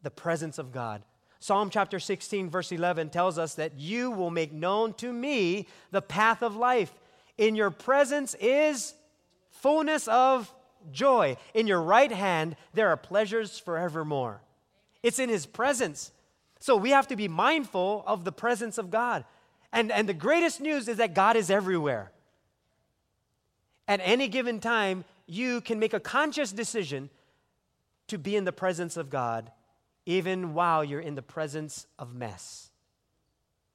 the 0.04 0.12
presence 0.12 0.60
of 0.60 0.72
God. 0.72 1.02
Psalm 1.40 1.72
chapter 1.72 2.00
16, 2.00 2.52
verse 2.52 2.72
11 2.72 3.10
tells 3.10 3.40
us 3.40 3.56
that 3.56 3.80
you 3.80 4.12
will 4.12 4.30
make 4.30 4.54
known 4.54 4.94
to 4.96 5.12
me 5.12 5.68
the 5.90 6.02
path 6.02 6.44
of 6.44 6.56
life. 6.56 6.94
In 7.40 7.56
your 7.56 7.72
presence 7.72 8.36
is 8.40 8.94
fullness 9.62 10.08
of 10.08 10.54
joy. 10.92 11.38
In 11.54 11.68
your 11.68 11.82
right 11.82 12.12
hand, 12.12 12.56
there 12.74 12.90
are 12.90 12.98
pleasures 12.98 13.60
forevermore. 13.60 14.42
It's 15.04 15.20
in 15.20 15.30
his 15.30 15.46
presence. 15.46 16.12
So 16.60 16.76
we 16.76 16.92
have 16.92 17.08
to 17.08 17.16
be 17.16 17.28
mindful 17.28 18.04
of 18.06 18.24
the 18.24 18.32
presence 18.32 18.78
of 18.78 18.92
God. 18.92 19.26
And, 19.74 19.92
and 19.92 20.08
the 20.08 20.14
greatest 20.14 20.60
news 20.62 20.88
is 20.88 20.98
that 20.98 21.14
God 21.14 21.36
is 21.36 21.50
everywhere. 21.50 22.12
At 23.88 24.02
any 24.04 24.28
given 24.28 24.60
time, 24.60 25.06
you 25.26 25.62
can 25.62 25.80
make 25.80 25.94
a 25.94 26.00
conscious 26.00 26.52
decision 26.52 27.10
to 28.08 28.18
be 28.18 28.36
in 28.36 28.44
the 28.44 28.52
presence 28.52 28.98
of 28.98 29.10
God, 29.10 29.52
even 30.06 30.54
while 30.54 30.84
you're 30.84 31.00
in 31.00 31.16
the 31.16 31.22
presence 31.22 31.88
of 31.98 32.14
mess. 32.14 32.70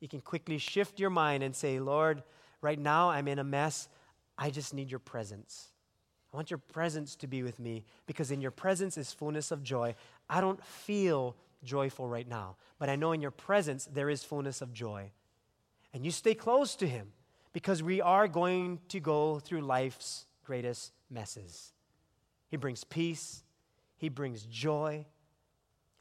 You 0.01 0.09
can 0.09 0.21
quickly 0.21 0.59
shift 0.59 1.01
your 1.01 1.11
mind 1.11 1.43
and 1.43 1.57
say, 1.57 1.81
Lord, 1.81 2.23
right 2.61 2.79
now 2.79 3.11
I'm 3.11 3.29
in 3.29 3.39
a 3.39 3.45
mess. 3.45 3.89
I 4.37 4.51
just 4.51 4.75
need 4.75 4.91
your 4.91 5.01
presence. 5.01 5.69
I 6.37 6.39
want 6.39 6.51
your 6.51 6.59
presence 6.59 7.17
to 7.17 7.27
be 7.27 7.43
with 7.43 7.59
me 7.59 7.83
because 8.05 8.31
in 8.31 8.43
your 8.43 8.51
presence 8.51 8.99
is 8.99 9.11
fullness 9.11 9.51
of 9.51 9.63
joy. 9.63 9.95
I 10.29 10.43
don't 10.43 10.63
feel 10.63 11.35
joyful 11.65 12.07
right 12.07 12.29
now, 12.29 12.57
but 12.79 12.91
I 12.91 12.97
know 12.97 13.13
in 13.13 13.23
your 13.23 13.31
presence 13.31 13.87
there 13.87 14.11
is 14.11 14.23
fullness 14.23 14.61
of 14.61 14.75
joy 14.75 15.13
and 15.95 16.05
you 16.05 16.11
stay 16.11 16.35
close 16.35 16.77
to 16.77 16.87
Him 16.87 17.13
because 17.55 17.83
we 17.83 18.03
are 18.03 18.29
going 18.29 18.81
to 18.89 19.01
go 19.01 19.39
through 19.39 19.63
life's 19.63 20.27
greatest 20.45 20.93
messes. 21.09 21.73
He 22.51 22.59
brings 22.59 22.85
peace, 22.85 23.43
He 23.97 24.11
brings 24.11 24.43
joy. 24.45 25.07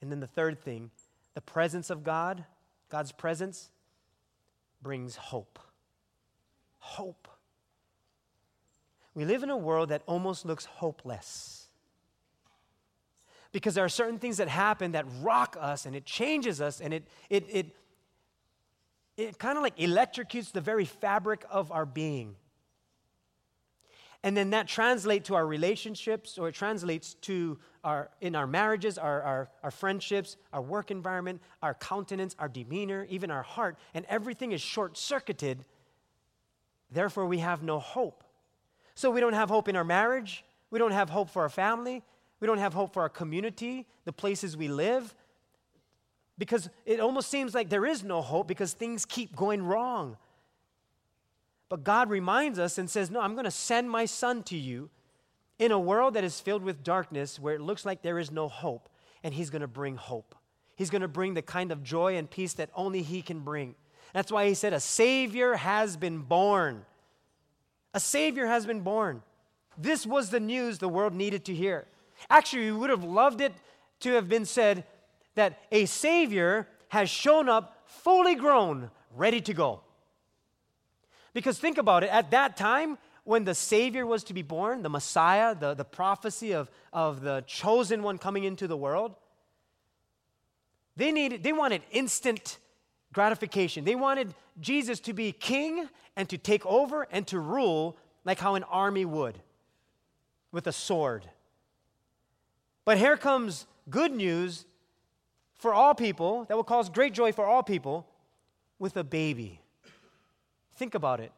And 0.02 0.12
then 0.12 0.20
the 0.20 0.28
third 0.28 0.60
thing, 0.60 0.92
the 1.34 1.40
presence 1.40 1.90
of 1.90 2.04
God, 2.04 2.44
God's 2.90 3.14
presence, 3.14 3.70
brings 4.82 5.16
hope. 5.16 5.60
Hope. 6.80 7.30
We 9.16 9.26
live 9.26 9.42
in 9.42 9.50
a 9.50 9.58
world 9.58 9.90
that 9.90 10.04
almost 10.06 10.46
looks 10.46 10.66
hopeless. 10.66 11.68
Because 13.52 13.74
there 13.74 13.86
are 13.86 13.90
certain 13.90 14.20
things 14.20 14.38
that 14.38 14.50
happen 14.50 14.92
that 14.92 15.06
rock 15.22 15.58
us 15.60 15.86
and 15.86 15.96
it 15.96 16.06
changes 16.06 16.60
us 16.60 16.82
and 16.82 16.94
it, 16.94 17.08
it, 17.30 17.46
it 17.50 17.76
it 19.18 19.40
kind 19.40 19.58
of 19.58 19.64
like 19.64 19.78
electrocutes 19.78 20.52
the 20.52 20.60
very 20.60 20.84
fabric 20.84 21.46
of 21.50 21.72
our 21.72 21.86
being. 21.86 22.36
And 24.24 24.36
then 24.36 24.50
that 24.50 24.68
translates 24.68 25.28
to 25.28 25.36
our 25.36 25.48
relationships, 25.48 26.38
or 26.38 26.50
it 26.50 26.56
translates 26.56 27.14
to 27.22 27.58
our 27.82 28.10
in 28.20 28.36
our 28.36 28.46
marriages, 28.46 28.98
our, 28.98 29.22
our, 29.22 29.50
our 29.64 29.72
friendships, 29.72 30.36
our 30.52 30.62
work 30.62 30.92
environment, 30.92 31.42
our 31.62 31.76
countenance, 31.76 32.36
our 32.40 32.50
demeanor, 32.50 33.08
even 33.10 33.32
our 33.32 33.44
heart, 33.44 33.78
and 33.94 34.06
everything 34.10 34.52
is 34.52 34.60
short-circuited. 34.60 35.64
Therefore, 36.92 37.26
we 37.26 37.38
have 37.38 37.64
no 37.64 37.80
hope. 37.80 38.25
So 38.96 39.12
we 39.12 39.20
don't 39.20 39.34
have 39.34 39.50
hope 39.50 39.68
in 39.68 39.76
our 39.76 39.84
marriage, 39.84 40.44
we 40.72 40.80
don't 40.80 40.92
have 40.92 41.10
hope 41.10 41.30
for 41.30 41.42
our 41.42 41.50
family, 41.50 42.02
we 42.40 42.48
don't 42.48 42.58
have 42.58 42.74
hope 42.74 42.94
for 42.94 43.02
our 43.02 43.10
community, 43.10 43.86
the 44.06 44.14
places 44.14 44.56
we 44.56 44.68
live, 44.68 45.14
because 46.38 46.70
it 46.86 47.00
almost 47.00 47.30
seems 47.30 47.54
like 47.54 47.70
there 47.70 47.86
is 47.86 48.04
no 48.04 48.22
hope 48.22 48.48
because 48.48 48.74
things 48.74 49.06
keep 49.06 49.36
going 49.36 49.64
wrong. 49.64 50.18
But 51.70 51.84
God 51.84 52.10
reminds 52.10 52.60
us 52.60 52.78
and 52.78 52.90
says, 52.90 53.10
No, 53.10 53.22
I'm 53.22 53.34
going 53.34 53.46
to 53.46 53.52
send 53.52 53.90
my 53.90 54.06
son 54.06 54.44
to 54.44 54.58
you 54.58 54.90
in 55.58 55.72
a 55.72 55.80
world 55.80 56.14
that 56.16 56.24
is 56.24 56.40
filled 56.40 56.64
with 56.64 56.84
darkness 56.84 57.40
where 57.40 57.56
it 57.56 57.62
looks 57.62 57.86
like 57.86 58.02
there 58.02 58.20
is 58.20 58.32
no 58.32 58.48
hope. 58.48 58.90
and 59.24 59.34
He's 59.34 59.50
going 59.50 59.62
to 59.62 59.68
bring 59.68 59.96
hope. 59.96 60.36
He's 60.76 60.90
going 60.90 61.02
to 61.02 61.08
bring 61.08 61.34
the 61.34 61.42
kind 61.42 61.72
of 61.72 61.84
joy 61.84 62.18
and 62.18 62.30
peace 62.30 62.54
that 62.54 62.70
only 62.76 63.02
He 63.02 63.22
can 63.22 63.40
bring. 63.40 63.76
That's 64.14 64.32
why 64.32 64.48
He 64.48 64.54
said, 64.54 64.74
A 64.74 64.80
Savior 64.80 65.56
has 65.56 65.98
been 65.98 66.20
born. 66.20 66.86
A 67.96 68.00
Savior 68.00 68.46
has 68.46 68.66
been 68.66 68.82
born. 68.82 69.24
This 69.78 70.06
was 70.06 70.30
the 70.30 70.42
news 70.42 70.78
the 70.78 70.90
world 70.90 71.14
needed 71.14 71.46
to 71.46 71.56
hear. 71.56 71.88
Actually, 72.30 72.66
we 72.66 72.78
would 72.78 72.90
have 72.90 73.06
loved 73.06 73.40
it 73.40 73.54
to 74.02 74.12
have 74.12 74.28
been 74.28 74.46
said 74.46 74.84
that 75.36 75.60
a 75.72 75.86
Savior 75.86 76.68
has 76.90 77.10
shown 77.10 77.48
up 77.48 77.84
fully 77.86 78.36
grown, 78.36 78.92
ready 79.16 79.40
to 79.40 79.54
go. 79.54 79.80
Because 81.34 81.58
think 81.58 81.78
about 81.78 82.04
it, 82.04 82.10
at 82.10 82.32
that 82.32 82.58
time, 82.58 82.98
when 83.24 83.46
the 83.46 83.56
Savior 83.56 84.06
was 84.06 84.26
to 84.26 84.34
be 84.34 84.42
born, 84.42 84.84
the 84.84 84.90
Messiah, 84.90 85.56
the, 85.56 85.74
the 85.74 85.86
prophecy 85.86 86.54
of, 86.54 86.70
of 86.92 87.22
the 87.22 87.46
chosen 87.48 88.04
one 88.04 88.18
coming 88.18 88.44
into 88.44 88.68
the 88.68 88.78
world, 88.78 89.16
they, 90.98 91.14
needed, 91.14 91.44
they 91.44 91.54
wanted 91.54 91.82
instant 91.92 92.58
gratification. 93.16 93.86
They 93.86 93.96
wanted 93.96 94.36
Jesus 94.60 95.00
to 95.00 95.14
be 95.14 95.32
king 95.32 95.88
and 96.18 96.28
to 96.30 96.38
take 96.38 96.66
over 96.66 97.08
and 97.10 97.26
to 97.28 97.40
rule 97.40 97.98
like 98.26 98.40
how 98.40 98.56
an 98.56 98.64
army 98.64 99.06
would 99.06 99.40
with 100.52 100.68
a 100.68 100.74
sword. 100.74 101.26
But 102.84 102.98
here 102.98 103.16
comes 103.16 103.68
good 103.90 104.12
news 104.12 104.66
for 105.56 105.74
all 105.74 105.96
people 105.96 106.44
that 106.50 106.58
will 106.58 106.66
cause 106.66 106.90
great 106.90 107.14
joy 107.14 107.32
for 107.32 107.46
all 107.46 107.64
people 107.64 108.06
with 108.80 108.98
a 108.98 109.04
baby. 109.04 109.62
Think 110.76 110.94
about 110.94 111.22
it. 111.22 111.32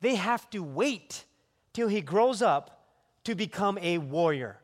They 0.00 0.14
have 0.14 0.48
to 0.50 0.62
wait 0.62 1.26
till 1.74 1.88
he 1.88 2.00
grows 2.00 2.40
up 2.40 2.86
to 3.24 3.34
become 3.34 3.76
a 3.82 3.98
warrior. 3.98 4.58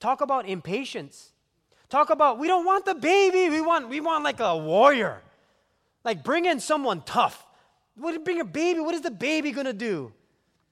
Talk 0.00 0.20
about 0.20 0.48
impatience. 0.48 1.32
Talk 1.88 2.10
about 2.10 2.38
we 2.38 2.48
don't 2.48 2.64
want 2.64 2.84
the 2.84 2.94
baby, 2.94 3.48
we 3.48 3.60
want 3.60 3.88
we 3.88 4.00
want 4.00 4.24
like 4.24 4.40
a 4.40 4.56
warrior. 4.56 5.22
Like 6.04 6.22
bring 6.22 6.44
in 6.44 6.60
someone 6.60 7.02
tough. 7.02 7.46
What 7.96 8.22
bring 8.24 8.40
a 8.40 8.44
baby? 8.44 8.80
What 8.80 8.94
is 8.94 9.00
the 9.00 9.10
baby 9.10 9.52
to 9.52 9.72
do? 9.72 10.12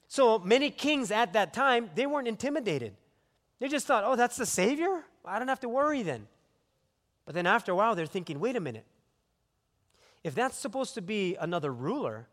So 0.08 0.38
many 0.38 0.70
kings 0.70 1.10
at 1.10 1.32
that 1.32 1.52
time, 1.52 1.90
they 1.94 2.06
weren't 2.06 2.28
intimidated. 2.28 2.94
They 3.58 3.68
just 3.68 3.86
thought, 3.86 4.04
"Oh, 4.04 4.14
that's 4.14 4.36
the 4.36 4.46
savior? 4.46 5.04
I 5.24 5.38
don't 5.38 5.48
have 5.48 5.60
to 5.60 5.68
worry 5.68 6.02
then." 6.02 6.28
But 7.24 7.34
then 7.34 7.46
after 7.46 7.72
a 7.72 7.74
while, 7.74 7.94
they're 7.94 8.06
thinking, 8.06 8.38
"Wait 8.38 8.54
a 8.54 8.60
minute. 8.60 8.84
If 10.22 10.34
that's 10.34 10.56
supposed 10.56 10.94
to 10.94 11.02
be 11.02 11.36
another 11.36 11.72
ruler, 11.72 12.28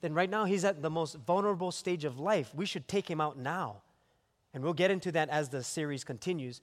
then 0.00 0.14
right 0.14 0.30
now 0.30 0.44
he's 0.44 0.64
at 0.64 0.80
the 0.80 0.90
most 0.90 1.16
vulnerable 1.16 1.70
stage 1.72 2.04
of 2.04 2.18
life. 2.18 2.54
We 2.54 2.66
should 2.66 2.88
take 2.88 3.10
him 3.10 3.20
out 3.20 3.36
now. 3.36 3.82
And 4.54 4.64
we'll 4.64 4.72
get 4.74 4.90
into 4.90 5.12
that 5.12 5.28
as 5.28 5.50
the 5.50 5.62
series 5.62 6.04
continues 6.04 6.60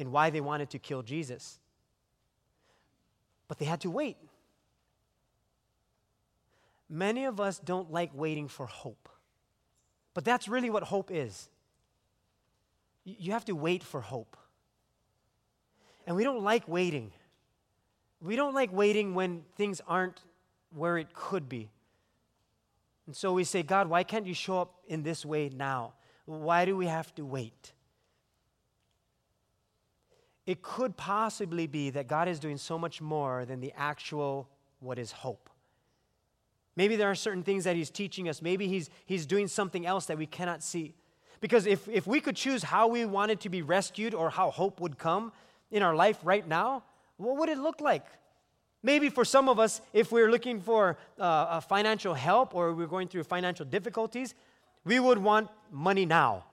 in 0.00 0.10
why 0.10 0.30
they 0.30 0.40
wanted 0.40 0.70
to 0.70 0.78
kill 0.78 1.02
Jesus. 1.02 1.58
But 3.48 3.58
they 3.58 3.66
had 3.66 3.80
to 3.82 3.90
wait. 3.90 4.16
Many 6.88 7.26
of 7.26 7.38
us 7.38 7.58
don't 7.58 7.92
like 7.92 8.10
waiting 8.14 8.48
for 8.48 8.66
hope. 8.66 9.08
But 10.14 10.24
that's 10.24 10.48
really 10.48 10.70
what 10.70 10.82
hope 10.82 11.10
is. 11.12 11.48
You 13.04 13.32
have 13.32 13.44
to 13.44 13.54
wait 13.54 13.84
for 13.84 14.00
hope. 14.00 14.36
And 16.06 16.16
we 16.16 16.24
don't 16.24 16.42
like 16.42 16.66
waiting. 16.66 17.12
We 18.20 18.36
don't 18.36 18.54
like 18.54 18.72
waiting 18.72 19.14
when 19.14 19.44
things 19.56 19.80
aren't 19.86 20.20
where 20.74 20.98
it 20.98 21.14
could 21.14 21.48
be. 21.48 21.70
And 23.06 23.14
so 23.14 23.32
we 23.32 23.44
say, 23.44 23.62
God, 23.62 23.88
why 23.88 24.02
can't 24.02 24.26
you 24.26 24.34
show 24.34 24.60
up 24.60 24.74
in 24.86 25.02
this 25.02 25.24
way 25.24 25.48
now? 25.48 25.94
Why 26.24 26.64
do 26.64 26.76
we 26.76 26.86
have 26.86 27.14
to 27.16 27.24
wait? 27.24 27.72
It 30.50 30.62
could 30.62 30.96
possibly 30.96 31.68
be 31.68 31.90
that 31.90 32.08
God 32.08 32.26
is 32.26 32.40
doing 32.40 32.56
so 32.56 32.76
much 32.76 33.00
more 33.00 33.44
than 33.44 33.60
the 33.60 33.72
actual 33.76 34.48
what 34.80 34.98
is 34.98 35.12
hope. 35.12 35.48
Maybe 36.74 36.96
there 36.96 37.08
are 37.08 37.14
certain 37.14 37.44
things 37.44 37.62
that 37.62 37.76
He's 37.76 37.88
teaching 37.88 38.28
us. 38.28 38.42
Maybe 38.42 38.66
He's, 38.66 38.90
he's 39.06 39.26
doing 39.26 39.46
something 39.46 39.86
else 39.86 40.06
that 40.06 40.18
we 40.18 40.26
cannot 40.26 40.64
see. 40.64 40.96
Because 41.40 41.66
if, 41.66 41.88
if 41.88 42.04
we 42.04 42.20
could 42.20 42.34
choose 42.34 42.64
how 42.64 42.88
we 42.88 43.04
wanted 43.04 43.38
to 43.42 43.48
be 43.48 43.62
rescued 43.62 44.12
or 44.12 44.28
how 44.28 44.50
hope 44.50 44.80
would 44.80 44.98
come 44.98 45.30
in 45.70 45.84
our 45.84 45.94
life 45.94 46.18
right 46.24 46.48
now, 46.48 46.82
what 47.16 47.36
would 47.36 47.48
it 47.48 47.58
look 47.58 47.80
like? 47.80 48.06
Maybe 48.82 49.08
for 49.08 49.24
some 49.24 49.48
of 49.48 49.60
us, 49.60 49.80
if 49.92 50.10
we're 50.10 50.32
looking 50.32 50.60
for 50.60 50.98
uh, 51.16 51.60
financial 51.60 52.12
help 52.12 52.56
or 52.56 52.74
we're 52.74 52.88
going 52.88 53.06
through 53.06 53.22
financial 53.22 53.66
difficulties, 53.66 54.34
we 54.84 54.98
would 54.98 55.18
want 55.18 55.48
money 55.70 56.06
now. 56.06 56.44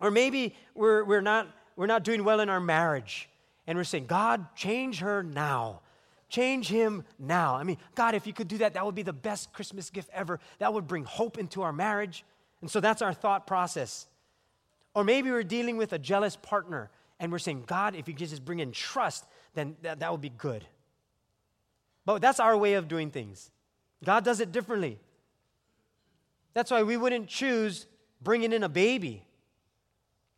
Or 0.00 0.10
maybe 0.10 0.56
we're, 0.74 1.04
we're, 1.04 1.20
not, 1.20 1.46
we're 1.78 1.86
not 1.86 2.02
doing 2.02 2.24
well 2.24 2.40
in 2.40 2.50
our 2.50 2.58
marriage 2.58 3.28
and 3.68 3.78
we're 3.78 3.84
saying, 3.84 4.06
God, 4.06 4.44
change 4.56 4.98
her 4.98 5.22
now. 5.22 5.80
Change 6.28 6.66
him 6.68 7.04
now. 7.20 7.54
I 7.54 7.62
mean, 7.62 7.78
God, 7.94 8.16
if 8.16 8.26
you 8.26 8.32
could 8.32 8.48
do 8.48 8.58
that, 8.58 8.74
that 8.74 8.84
would 8.84 8.96
be 8.96 9.04
the 9.04 9.12
best 9.12 9.52
Christmas 9.52 9.88
gift 9.88 10.10
ever. 10.12 10.40
That 10.58 10.74
would 10.74 10.88
bring 10.88 11.04
hope 11.04 11.38
into 11.38 11.62
our 11.62 11.72
marriage. 11.72 12.24
And 12.62 12.68
so 12.68 12.80
that's 12.80 13.00
our 13.00 13.12
thought 13.12 13.46
process. 13.46 14.08
Or 14.92 15.04
maybe 15.04 15.30
we're 15.30 15.44
dealing 15.44 15.76
with 15.76 15.92
a 15.92 16.00
jealous 16.00 16.34
partner 16.34 16.90
and 17.20 17.30
we're 17.30 17.38
saying, 17.38 17.62
God, 17.68 17.94
if 17.94 18.08
you 18.08 18.14
could 18.14 18.28
just 18.28 18.44
bring 18.44 18.58
in 18.58 18.72
trust, 18.72 19.24
then 19.54 19.76
that, 19.82 20.00
that 20.00 20.10
would 20.10 20.20
be 20.20 20.30
good. 20.30 20.66
But 22.04 22.20
that's 22.20 22.40
our 22.40 22.56
way 22.56 22.74
of 22.74 22.88
doing 22.88 23.12
things. 23.12 23.52
God 24.04 24.24
does 24.24 24.40
it 24.40 24.50
differently. 24.50 24.98
That's 26.54 26.72
why 26.72 26.82
we 26.82 26.96
wouldn't 26.96 27.28
choose 27.28 27.86
bringing 28.20 28.52
in 28.52 28.64
a 28.64 28.68
baby. 28.68 29.22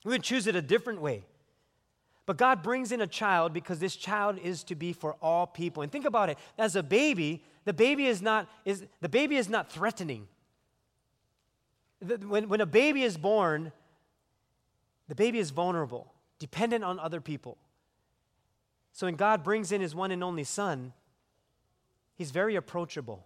We 0.04 0.10
would 0.10 0.22
choose 0.22 0.46
it 0.46 0.54
a 0.54 0.62
different 0.62 1.00
way. 1.00 1.24
But 2.30 2.36
God 2.36 2.62
brings 2.62 2.92
in 2.92 3.00
a 3.00 3.08
child 3.08 3.52
because 3.52 3.80
this 3.80 3.96
child 3.96 4.38
is 4.38 4.62
to 4.62 4.76
be 4.76 4.92
for 4.92 5.16
all 5.20 5.48
people. 5.48 5.82
And 5.82 5.90
think 5.90 6.04
about 6.04 6.30
it. 6.30 6.38
As 6.56 6.76
a 6.76 6.82
baby, 6.84 7.42
the 7.64 7.72
baby 7.72 8.06
is 8.06 8.22
not, 8.22 8.48
is, 8.64 8.84
the 9.00 9.08
baby 9.08 9.34
is 9.34 9.48
not 9.48 9.72
threatening. 9.72 10.28
When, 12.00 12.48
when 12.48 12.60
a 12.60 12.66
baby 12.66 13.02
is 13.02 13.18
born, 13.18 13.72
the 15.08 15.16
baby 15.16 15.40
is 15.40 15.50
vulnerable, 15.50 16.12
dependent 16.38 16.84
on 16.84 17.00
other 17.00 17.20
people. 17.20 17.58
So 18.92 19.08
when 19.08 19.16
God 19.16 19.42
brings 19.42 19.72
in 19.72 19.80
his 19.80 19.92
one 19.96 20.12
and 20.12 20.22
only 20.22 20.44
son, 20.44 20.92
He's 22.14 22.30
very 22.30 22.54
approachable. 22.54 23.24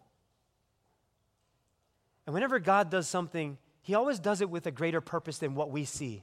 And 2.25 2.33
whenever 2.33 2.59
God 2.59 2.89
does 2.89 3.07
something, 3.07 3.59
He 3.83 3.95
always 3.95 4.19
does 4.19 4.41
it 4.41 4.49
with 4.49 4.67
a 4.67 4.71
greater 4.71 5.03
purpose 5.03 5.37
than 5.37 5.55
what 5.55 5.71
we 5.71 5.85
see. 5.85 6.23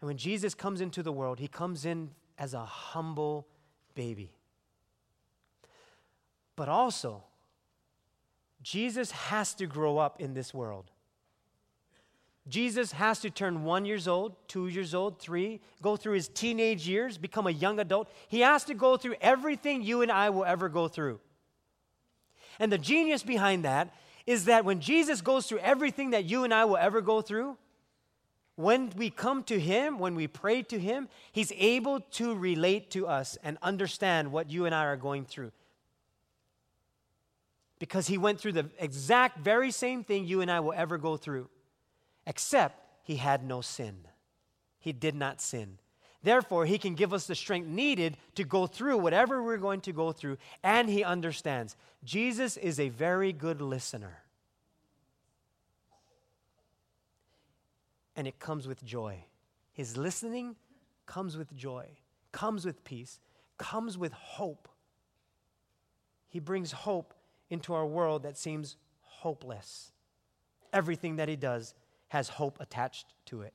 And 0.00 0.08
when 0.08 0.16
Jesus 0.16 0.54
comes 0.54 0.80
into 0.80 1.02
the 1.02 1.12
world, 1.12 1.38
He 1.38 1.48
comes 1.48 1.84
in 1.84 2.10
as 2.38 2.54
a 2.54 2.64
humble 2.64 3.46
baby. 3.94 4.32
But 6.56 6.68
also, 6.68 7.22
Jesus 8.62 9.10
has 9.10 9.54
to 9.54 9.66
grow 9.66 9.98
up 9.98 10.20
in 10.20 10.34
this 10.34 10.52
world. 10.52 10.90
Jesus 12.48 12.92
has 12.92 13.20
to 13.20 13.30
turn 13.30 13.64
one 13.64 13.84
years 13.84 14.08
old, 14.08 14.34
two 14.48 14.68
years 14.68 14.94
old, 14.94 15.18
three, 15.18 15.60
go 15.82 15.96
through 15.96 16.14
his 16.14 16.28
teenage 16.28 16.88
years, 16.88 17.16
become 17.16 17.46
a 17.46 17.50
young 17.52 17.78
adult. 17.78 18.10
He 18.28 18.40
has 18.40 18.64
to 18.64 18.74
go 18.74 18.96
through 18.96 19.14
everything 19.20 19.82
you 19.82 20.02
and 20.02 20.10
I 20.10 20.30
will 20.30 20.44
ever 20.44 20.68
go 20.68 20.88
through. 20.88 21.20
And 22.58 22.72
the 22.72 22.78
genius 22.78 23.22
behind 23.22 23.64
that 23.64 23.94
is 24.26 24.46
that 24.46 24.64
when 24.64 24.80
Jesus 24.80 25.20
goes 25.20 25.46
through 25.46 25.60
everything 25.60 26.10
that 26.10 26.24
you 26.24 26.44
and 26.44 26.52
I 26.52 26.64
will 26.64 26.76
ever 26.76 27.00
go 27.00 27.22
through, 27.22 27.56
when 28.60 28.90
we 28.96 29.10
come 29.10 29.42
to 29.44 29.58
Him, 29.58 29.98
when 29.98 30.14
we 30.14 30.26
pray 30.26 30.62
to 30.64 30.78
Him, 30.78 31.08
He's 31.32 31.52
able 31.56 32.00
to 32.12 32.34
relate 32.34 32.90
to 32.90 33.06
us 33.06 33.38
and 33.42 33.58
understand 33.62 34.32
what 34.32 34.50
you 34.50 34.66
and 34.66 34.74
I 34.74 34.84
are 34.84 34.96
going 34.96 35.24
through. 35.24 35.52
Because 37.78 38.06
He 38.06 38.18
went 38.18 38.40
through 38.40 38.52
the 38.52 38.70
exact 38.78 39.38
very 39.38 39.70
same 39.70 40.04
thing 40.04 40.26
you 40.26 40.42
and 40.42 40.50
I 40.50 40.60
will 40.60 40.74
ever 40.74 40.98
go 40.98 41.16
through, 41.16 41.48
except 42.26 42.84
He 43.02 43.16
had 43.16 43.42
no 43.42 43.60
sin. 43.60 43.96
He 44.78 44.92
did 44.92 45.14
not 45.14 45.40
sin. 45.40 45.78
Therefore, 46.22 46.66
He 46.66 46.76
can 46.76 46.94
give 46.94 47.14
us 47.14 47.26
the 47.26 47.34
strength 47.34 47.66
needed 47.66 48.18
to 48.34 48.44
go 48.44 48.66
through 48.66 48.98
whatever 48.98 49.42
we're 49.42 49.56
going 49.56 49.80
to 49.82 49.92
go 49.92 50.12
through, 50.12 50.36
and 50.62 50.88
He 50.88 51.02
understands. 51.02 51.76
Jesus 52.04 52.56
is 52.58 52.78
a 52.78 52.90
very 52.90 53.32
good 53.32 53.62
listener. 53.62 54.22
And 58.16 58.26
it 58.26 58.38
comes 58.38 58.66
with 58.66 58.84
joy. 58.84 59.24
His 59.72 59.96
listening 59.96 60.56
comes 61.06 61.36
with 61.36 61.54
joy, 61.56 61.86
comes 62.32 62.64
with 62.64 62.84
peace, 62.84 63.20
comes 63.58 63.96
with 63.96 64.12
hope. 64.12 64.68
He 66.28 66.40
brings 66.40 66.72
hope 66.72 67.14
into 67.48 67.72
our 67.72 67.86
world 67.86 68.22
that 68.22 68.36
seems 68.36 68.76
hopeless. 69.00 69.92
Everything 70.72 71.16
that 71.16 71.28
He 71.28 71.36
does 71.36 71.74
has 72.08 72.28
hope 72.28 72.58
attached 72.60 73.06
to 73.26 73.42
it 73.42 73.54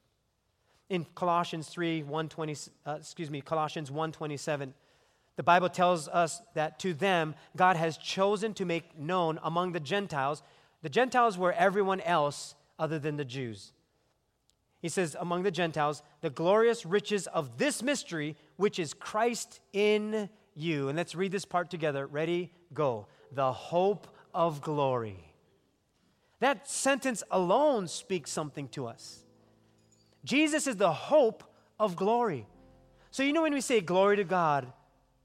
in 0.89 1.05
Colossians 1.15 1.67
3, 1.67 2.03
120, 2.03 2.55
uh, 2.85 2.97
excuse 2.99 3.31
me, 3.31 3.41
Colossians 3.41 3.89
127, 3.89 4.73
the 5.35 5.43
Bible 5.43 5.69
tells 5.69 6.07
us 6.07 6.41
that 6.53 6.79
to 6.79 6.93
them 6.93 7.35
God 7.57 7.75
has 7.75 7.97
chosen 7.97 8.53
to 8.55 8.65
make 8.65 8.97
known 8.97 9.39
among 9.43 9.71
the 9.71 9.79
Gentiles. 9.79 10.43
The 10.81 10.89
Gentiles 10.89 11.37
were 11.37 11.53
everyone 11.53 12.01
else 12.01 12.55
other 12.77 12.99
than 12.99 13.17
the 13.17 13.25
Jews. 13.25 13.73
He 14.81 14.89
says, 14.89 15.15
among 15.19 15.43
the 15.43 15.51
Gentiles, 15.51 16.03
the 16.21 16.29
glorious 16.29 16.85
riches 16.85 17.27
of 17.27 17.57
this 17.57 17.81
mystery, 17.81 18.35
which 18.57 18.77
is 18.77 18.93
Christ 18.93 19.59
in 19.73 20.29
you. 20.53 20.89
And 20.89 20.97
let's 20.97 21.15
read 21.15 21.31
this 21.31 21.45
part 21.45 21.69
together. 21.71 22.05
Ready? 22.05 22.51
Go. 22.73 23.07
The 23.31 23.51
hope 23.51 24.07
of 24.33 24.61
glory. 24.61 25.33
That 26.39 26.69
sentence 26.69 27.23
alone 27.31 27.87
speaks 27.87 28.29
something 28.29 28.67
to 28.69 28.85
us. 28.85 29.23
Jesus 30.23 30.67
is 30.67 30.75
the 30.75 30.91
hope 30.91 31.43
of 31.79 31.95
glory. 31.95 32.45
So, 33.11 33.23
you 33.23 33.33
know, 33.33 33.43
when 33.43 33.53
we 33.53 33.61
say 33.61 33.81
glory 33.81 34.17
to 34.17 34.23
God 34.23 34.67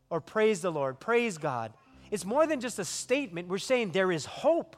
or 0.09 0.21
praise 0.21 0.61
the 0.61 0.71
Lord, 0.71 1.01
praise 1.01 1.39
God, 1.39 1.73
it's 2.11 2.25
more 2.25 2.47
than 2.47 2.61
just 2.61 2.79
a 2.79 2.85
statement. 2.85 3.49
We're 3.49 3.59
saying 3.59 3.91
there 3.91 4.13
is 4.13 4.25
hope, 4.25 4.77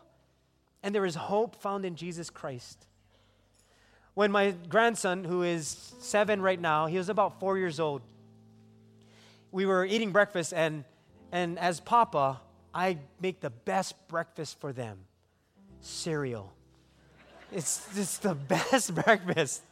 and 0.83 0.95
there 0.95 1.07
is 1.07 1.15
hope 1.15 1.57
found 1.57 1.85
in 1.85 1.95
Jesus 1.95 2.31
Christ. 2.31 2.87
When 4.15 4.31
my 4.31 4.55
grandson, 4.69 5.25
who 5.25 5.43
is 5.43 5.95
seven 6.01 6.43
right 6.43 6.61
now, 6.61 6.87
he 6.87 6.99
was 6.99 7.09
about 7.09 7.41
four 7.41 7.57
years 7.57 7.81
old, 7.81 8.03
we 9.51 9.67
were 9.67 9.85
eating 9.85 10.13
breakfast, 10.13 10.53
and, 10.53 10.85
and 11.31 11.59
as 11.59 11.81
Papa, 11.81 12.41
I 12.75 12.99
make 13.21 13.41
the 13.41 13.51
best 13.51 13.95
breakfast 14.09 14.61
for 14.61 14.73
them 14.73 14.99
cereal. 15.81 16.53
It's 17.51 17.87
just 17.95 18.23
the 18.23 18.35
best 18.49 18.95
breakfast. 18.95 19.63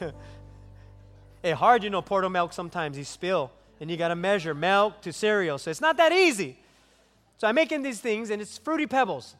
it's 0.00 0.12
eh, 1.44 1.52
hard, 1.52 1.84
you 1.84 1.90
know, 1.90 2.02
Porto 2.02 2.28
milk 2.28 2.52
sometimes 2.52 2.96
you 2.96 3.04
spill, 3.04 3.50
and 3.80 3.90
you 3.90 3.96
got 3.96 4.08
to 4.08 4.16
measure 4.16 4.54
milk 4.54 5.02
to 5.02 5.12
cereal. 5.12 5.58
So 5.58 5.70
it's 5.70 5.80
not 5.80 5.96
that 5.98 6.12
easy. 6.12 6.58
So 7.38 7.46
I'm 7.46 7.54
making 7.54 7.82
these 7.82 8.00
things, 8.00 8.30
and 8.30 8.40
it's 8.40 8.56
Fruity 8.56 8.86
Pebbles. 8.86 9.36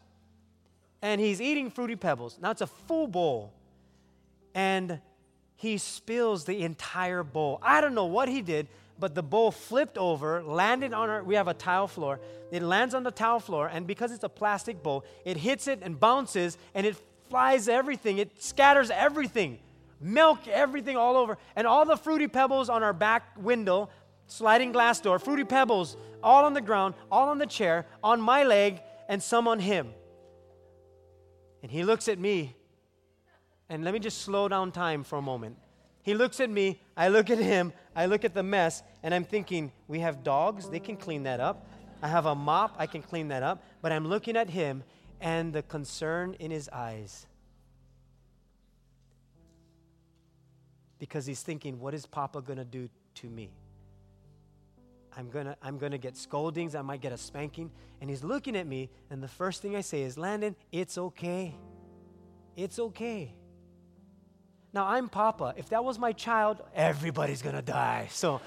And 1.01 1.21
he's 1.21 1.41
eating 1.41 1.71
Fruity 1.71 1.97
Pebbles. 1.97 2.39
Now 2.41 2.51
it's 2.51 2.61
a 2.61 2.67
full 2.67 3.07
bowl. 3.07 3.53
And 4.57 5.01
he 5.55 5.77
spills 5.79 6.47
the 6.47 6.63
entire 6.63 7.23
bowl. 7.23 7.61
I 7.63 7.81
don't 7.81 7.95
know 7.95 8.07
what 8.07 8.29
he 8.29 8.41
did, 8.41 8.69
but 8.99 9.15
the 9.15 9.23
bowl 9.23 9.51
flipped 9.51 9.99
over, 9.99 10.43
landed 10.43 10.95
on 10.95 11.11
our, 11.11 11.23
we 11.23 11.35
have 11.35 11.47
a 11.47 11.55
tile 11.55 11.87
floor. 11.87 12.19
It 12.51 12.63
lands 12.63 12.95
on 12.95 13.03
the 13.03 13.11
tile 13.11 13.39
floor, 13.39 13.69
and 13.69 13.87
because 13.87 14.13
it's 14.13 14.25
a 14.25 14.29
plastic 14.31 14.83
bowl, 14.83 15.05
it 15.27 15.37
hits 15.37 15.69
it 15.69 15.81
and 15.83 16.01
bounces, 16.01 16.57
and 16.75 16.87
it 16.87 16.97
flies 17.29 17.69
everything. 17.69 18.17
It 18.17 18.43
scatters 18.43 18.91
everything, 18.91 19.59
milk, 20.01 20.49
everything 20.49 20.97
all 20.97 21.17
over. 21.17 21.37
And 21.55 21.67
all 21.67 21.85
the 21.85 21.97
fruity 21.97 22.27
pebbles 22.27 22.71
on 22.71 22.83
our 22.83 22.95
back 22.95 23.37
window, 23.37 23.91
sliding 24.27 24.73
glass 24.73 25.01
door, 25.01 25.19
fruity 25.19 25.45
pebbles 25.45 25.99
all 26.23 26.47
on 26.47 26.55
the 26.55 26.63
ground, 26.63 26.95
all 27.13 27.29
on 27.29 27.37
the 27.39 27.47
chair, 27.47 27.85
on 28.03 28.23
my 28.23 28.43
leg, 28.43 28.81
and 29.09 29.23
some 29.23 29.47
on 29.49 29.59
him. 29.59 29.93
And 31.63 31.71
he 31.71 31.85
looks 31.85 32.09
at 32.09 32.19
me, 32.19 32.57
and 33.69 33.85
let 33.85 33.93
me 33.93 34.01
just 34.01 34.23
slow 34.23 34.49
down 34.49 34.73
time 34.73 35.05
for 35.05 35.17
a 35.17 35.23
moment. 35.23 35.57
He 36.03 36.15
looks 36.15 36.39
at 36.39 36.49
me, 36.49 36.81
I 36.97 37.09
look 37.09 37.31
at 37.31 37.39
him, 37.39 37.73
I 37.95 38.07
look 38.07 38.25
at 38.25 38.33
the 38.33 38.43
mess, 38.43 38.83
and 39.03 39.13
I'm 39.13 39.25
thinking, 39.25 39.73
we 39.89 40.01
have 40.01 40.23
dogs, 40.23 40.69
they 40.69 40.79
can 40.79 40.97
clean 40.97 41.25
that 41.25 41.41
up. 41.41 41.67
I 42.01 42.09
have 42.09 42.27
a 42.27 42.35
mop, 42.35 42.77
I 42.79 42.87
can 42.87 43.03
clean 43.03 43.29
that 43.29 43.43
up. 43.43 43.63
But 43.83 43.91
I'm 43.91 44.07
looking 44.07 44.37
at 44.37 44.49
him 44.49 44.85
and 45.21 45.53
the 45.53 45.63
concern 45.63 46.37
in 46.39 46.51
his 46.51 46.69
eyes. 46.69 47.27
Because 50.99 51.27
he's 51.27 51.43
thinking, 51.43 51.81
what 51.81 51.93
is 51.93 52.07
Papa 52.07 52.41
going 52.41 52.59
to 52.59 52.65
do 52.65 52.89
to 53.17 53.27
me? 53.27 53.51
I'm 55.17 55.31
going 55.31 55.47
to 55.47 55.57
I'm 55.63 55.79
going 55.79 55.93
to 55.93 55.99
get 55.99 56.15
scoldings, 56.17 56.75
I 56.75 56.83
might 56.83 57.01
get 57.01 57.13
a 57.13 57.19
spanking. 57.19 57.71
And 58.01 58.09
he's 58.09 58.23
looking 58.23 58.55
at 58.57 58.67
me, 58.67 58.91
and 59.11 59.23
the 59.23 59.29
first 59.29 59.63
thing 59.63 59.75
I 59.75 59.81
say 59.81 60.03
is, 60.03 60.17
Landon, 60.17 60.55
it's 60.71 60.99
okay. 60.99 61.55
It's 62.55 62.79
okay. 62.79 63.35
Now, 64.77 64.87
I'm 64.87 65.09
Papa. 65.09 65.55
If 65.57 65.71
that 65.71 65.83
was 65.83 65.99
my 65.99 66.13
child, 66.13 66.63
everybody's 66.75 67.41
gonna 67.41 67.63
die. 67.63 68.09
So, 68.11 68.43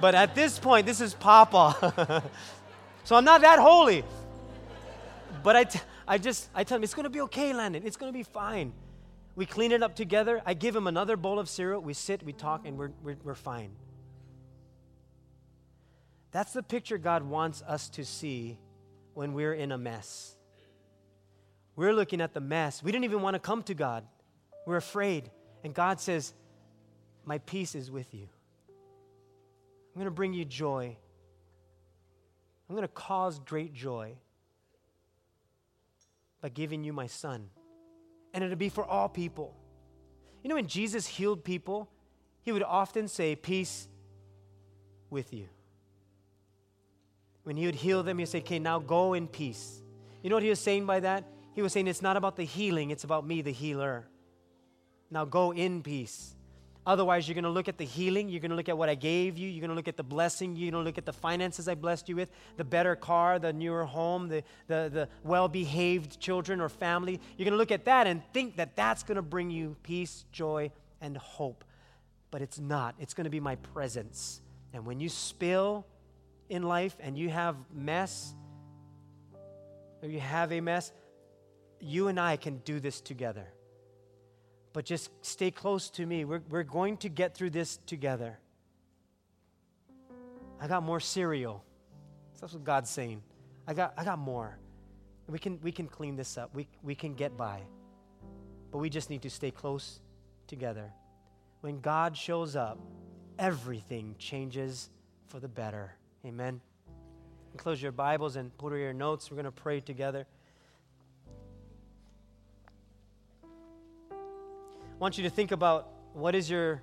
but 0.00 0.14
at 0.14 0.34
this 0.34 0.58
point, 0.58 0.86
this 0.86 1.02
is 1.02 1.12
Papa. 1.12 2.24
so 3.04 3.14
I'm 3.14 3.24
not 3.26 3.42
that 3.42 3.58
holy. 3.58 4.02
But 5.42 5.56
I, 5.56 5.64
t- 5.64 5.80
I 6.08 6.16
just, 6.16 6.48
I 6.54 6.64
tell 6.64 6.78
him, 6.78 6.84
it's 6.84 6.94
gonna 6.94 7.10
be 7.10 7.20
okay, 7.20 7.52
Landon. 7.52 7.82
It's 7.84 7.98
gonna 7.98 8.14
be 8.14 8.22
fine. 8.22 8.72
We 9.36 9.44
clean 9.44 9.72
it 9.72 9.82
up 9.82 9.94
together. 9.94 10.40
I 10.46 10.54
give 10.54 10.74
him 10.74 10.86
another 10.86 11.18
bowl 11.18 11.38
of 11.38 11.50
cereal. 11.50 11.82
We 11.82 11.92
sit, 11.92 12.22
we 12.22 12.32
talk, 12.32 12.66
and 12.66 12.78
we're, 12.78 12.92
we're, 13.02 13.16
we're 13.22 13.34
fine. 13.34 13.72
That's 16.30 16.54
the 16.54 16.62
picture 16.62 16.96
God 16.96 17.24
wants 17.24 17.60
us 17.60 17.90
to 17.90 18.06
see 18.06 18.58
when 19.12 19.34
we're 19.34 19.52
in 19.52 19.70
a 19.70 19.76
mess. 19.76 20.34
We're 21.76 21.92
looking 21.92 22.22
at 22.22 22.32
the 22.32 22.40
mess. 22.40 22.82
We 22.82 22.90
didn't 22.90 23.04
even 23.04 23.20
want 23.20 23.34
to 23.34 23.38
come 23.38 23.62
to 23.64 23.74
God. 23.74 24.06
We're 24.66 24.76
afraid. 24.76 25.30
And 25.64 25.74
God 25.74 25.98
says, 25.98 26.34
My 27.24 27.38
peace 27.38 27.74
is 27.74 27.90
with 27.90 28.12
you. 28.14 28.28
I'm 28.68 30.00
going 30.00 30.04
to 30.04 30.10
bring 30.10 30.34
you 30.34 30.44
joy. 30.44 30.96
I'm 32.68 32.76
going 32.76 32.86
to 32.86 32.94
cause 32.94 33.40
great 33.40 33.72
joy 33.74 34.12
by 36.40 36.50
giving 36.50 36.84
you 36.84 36.92
my 36.92 37.06
son. 37.06 37.48
And 38.32 38.44
it'll 38.44 38.56
be 38.56 38.68
for 38.68 38.84
all 38.84 39.08
people. 39.08 39.54
You 40.42 40.48
know, 40.48 40.56
when 40.56 40.66
Jesus 40.66 41.06
healed 41.06 41.44
people, 41.44 41.88
he 42.42 42.52
would 42.52 42.62
often 42.62 43.08
say, 43.08 43.34
Peace 43.34 43.88
with 45.08 45.32
you. 45.32 45.48
When 47.44 47.56
he 47.56 47.66
would 47.66 47.74
heal 47.74 48.02
them, 48.02 48.18
he'd 48.18 48.28
say, 48.28 48.38
Okay, 48.38 48.58
now 48.58 48.78
go 48.78 49.14
in 49.14 49.28
peace. 49.28 49.80
You 50.22 50.28
know 50.28 50.36
what 50.36 50.42
he 50.42 50.50
was 50.50 50.60
saying 50.60 50.84
by 50.84 51.00
that? 51.00 51.24
He 51.54 51.62
was 51.62 51.72
saying, 51.72 51.86
It's 51.86 52.02
not 52.02 52.18
about 52.18 52.36
the 52.36 52.44
healing, 52.44 52.90
it's 52.90 53.04
about 53.04 53.26
me, 53.26 53.40
the 53.40 53.52
healer. 53.52 54.06
Now 55.14 55.24
go 55.24 55.52
in 55.52 55.80
peace. 55.80 56.34
Otherwise, 56.84 57.28
you're 57.28 57.34
going 57.34 57.44
to 57.44 57.50
look 57.50 57.68
at 57.68 57.78
the 57.78 57.84
healing. 57.84 58.28
You're 58.28 58.40
going 58.40 58.50
to 58.50 58.56
look 58.56 58.68
at 58.68 58.76
what 58.76 58.88
I 58.88 58.96
gave 58.96 59.38
you. 59.38 59.48
You're 59.48 59.60
going 59.60 59.70
to 59.70 59.76
look 59.76 59.86
at 59.86 59.96
the 59.96 60.02
blessing. 60.02 60.56
You're 60.56 60.72
going 60.72 60.82
to 60.82 60.86
look 60.86 60.98
at 60.98 61.06
the 61.06 61.12
finances 61.12 61.68
I 61.68 61.76
blessed 61.76 62.08
you 62.08 62.16
with, 62.16 62.30
the 62.56 62.64
better 62.64 62.96
car, 62.96 63.38
the 63.38 63.52
newer 63.52 63.84
home, 63.84 64.26
the, 64.28 64.42
the, 64.66 64.90
the 64.92 65.08
well 65.22 65.46
behaved 65.46 66.18
children 66.18 66.60
or 66.60 66.68
family. 66.68 67.20
You're 67.36 67.44
going 67.44 67.52
to 67.52 67.58
look 67.58 67.70
at 67.70 67.84
that 67.84 68.08
and 68.08 68.22
think 68.32 68.56
that 68.56 68.74
that's 68.74 69.04
going 69.04 69.14
to 69.14 69.22
bring 69.22 69.50
you 69.50 69.76
peace, 69.84 70.24
joy, 70.32 70.72
and 71.00 71.16
hope. 71.16 71.62
But 72.32 72.42
it's 72.42 72.58
not. 72.58 72.96
It's 72.98 73.14
going 73.14 73.24
to 73.24 73.30
be 73.30 73.40
my 73.40 73.54
presence. 73.54 74.40
And 74.72 74.84
when 74.84 74.98
you 74.98 75.08
spill 75.08 75.86
in 76.48 76.64
life 76.64 76.96
and 76.98 77.16
you 77.16 77.30
have 77.30 77.54
mess, 77.72 78.34
or 80.02 80.08
you 80.08 80.18
have 80.18 80.50
a 80.50 80.60
mess, 80.60 80.90
you 81.78 82.08
and 82.08 82.18
I 82.18 82.36
can 82.36 82.58
do 82.58 82.80
this 82.80 83.00
together 83.00 83.46
but 84.74 84.84
just 84.84 85.10
stay 85.22 85.52
close 85.52 85.88
to 85.88 86.04
me. 86.04 86.24
We're, 86.26 86.42
we're 86.50 86.64
going 86.64 86.98
to 86.98 87.08
get 87.08 87.34
through 87.34 87.50
this 87.50 87.78
together. 87.86 88.38
I 90.60 90.66
got 90.66 90.82
more 90.82 91.00
cereal. 91.00 91.64
That's 92.40 92.52
what 92.52 92.64
God's 92.64 92.90
saying. 92.90 93.22
I 93.68 93.72
got, 93.72 93.94
I 93.96 94.04
got 94.04 94.18
more. 94.18 94.58
We 95.28 95.38
can, 95.38 95.60
we 95.62 95.70
can 95.70 95.86
clean 95.86 96.16
this 96.16 96.36
up. 96.36 96.54
We, 96.54 96.66
we 96.82 96.96
can 96.96 97.14
get 97.14 97.36
by. 97.36 97.60
But 98.72 98.78
we 98.78 98.90
just 98.90 99.10
need 99.10 99.22
to 99.22 99.30
stay 99.30 99.52
close 99.52 100.00
together. 100.48 100.92
When 101.60 101.80
God 101.80 102.16
shows 102.16 102.56
up, 102.56 102.78
everything 103.38 104.16
changes 104.18 104.90
for 105.28 105.38
the 105.38 105.48
better. 105.48 105.94
Amen. 106.26 106.60
close 107.56 107.80
your 107.80 107.92
Bibles 107.92 108.34
and 108.34 108.56
put 108.58 108.72
your 108.72 108.92
notes. 108.92 109.30
We're 109.30 109.36
going 109.36 109.44
to 109.44 109.52
pray 109.52 109.80
together. 109.80 110.26
I 114.94 114.96
want 114.98 115.18
you 115.18 115.24
to 115.24 115.30
think 115.30 115.50
about 115.50 115.88
what 116.12 116.36
is 116.36 116.48
your, 116.48 116.80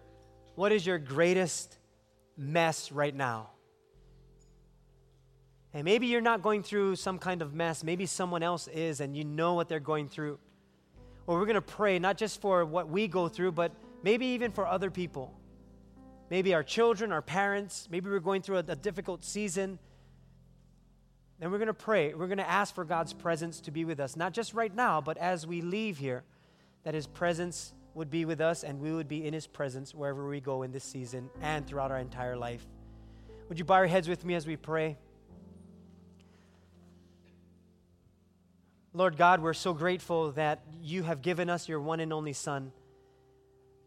what 0.55 0.73
is 0.73 0.85
your 0.85 0.97
greatest 0.99 1.77
mess 2.37 2.91
right 2.91 3.15
now? 3.15 3.51
And 5.73 5.85
maybe 5.85 6.07
you're 6.07 6.19
not 6.19 6.41
going 6.41 6.61
through 6.61 6.97
some 6.97 7.17
kind 7.17 7.41
of 7.41 7.53
mess. 7.53 7.85
Maybe 7.85 8.05
someone 8.05 8.43
else 8.43 8.67
is, 8.67 8.99
and 8.99 9.15
you 9.15 9.23
know 9.23 9.53
what 9.53 9.69
they're 9.69 9.79
going 9.79 10.09
through. 10.09 10.39
Well, 11.25 11.37
we're 11.37 11.45
going 11.45 11.55
to 11.55 11.61
pray 11.61 11.99
not 11.99 12.17
just 12.17 12.41
for 12.41 12.65
what 12.65 12.89
we 12.89 13.07
go 13.07 13.29
through, 13.29 13.53
but 13.53 13.71
maybe 14.03 14.25
even 14.25 14.51
for 14.51 14.67
other 14.67 14.91
people. 14.91 15.33
Maybe 16.29 16.53
our 16.53 16.63
children, 16.63 17.13
our 17.13 17.21
parents. 17.21 17.87
Maybe 17.89 18.09
we're 18.09 18.19
going 18.19 18.41
through 18.41 18.57
a, 18.57 18.65
a 18.67 18.75
difficult 18.75 19.23
season. 19.23 19.79
And 21.39 21.49
we're 21.49 21.59
going 21.59 21.67
to 21.67 21.73
pray. 21.73 22.13
We're 22.13 22.27
going 22.27 22.39
to 22.39 22.49
ask 22.49 22.75
for 22.75 22.83
God's 22.83 23.13
presence 23.13 23.61
to 23.61 23.71
be 23.71 23.85
with 23.85 24.01
us, 24.01 24.17
not 24.17 24.33
just 24.33 24.53
right 24.53 24.75
now, 24.75 24.99
but 24.99 25.17
as 25.17 25.47
we 25.47 25.61
leave 25.61 25.97
here, 25.97 26.23
that 26.83 26.93
His 26.93 27.07
presence 27.07 27.73
would 27.93 28.09
be 28.09 28.25
with 28.25 28.41
us 28.41 28.63
and 28.63 28.79
we 28.79 28.91
would 28.91 29.07
be 29.07 29.25
in 29.25 29.33
his 29.33 29.47
presence 29.47 29.93
wherever 29.93 30.27
we 30.27 30.39
go 30.39 30.63
in 30.63 30.71
this 30.71 30.83
season 30.83 31.29
and 31.41 31.67
throughout 31.67 31.91
our 31.91 31.99
entire 31.99 32.37
life. 32.37 32.65
Would 33.49 33.59
you 33.59 33.65
bow 33.65 33.79
your 33.79 33.87
heads 33.87 34.07
with 34.07 34.23
me 34.23 34.35
as 34.35 34.47
we 34.47 34.55
pray? 34.55 34.97
Lord 38.93 39.17
God, 39.17 39.41
we're 39.41 39.53
so 39.53 39.73
grateful 39.73 40.31
that 40.33 40.63
you 40.81 41.03
have 41.03 41.21
given 41.21 41.49
us 41.49 41.69
your 41.69 41.79
one 41.79 41.99
and 41.99 42.11
only 42.11 42.33
Son. 42.33 42.71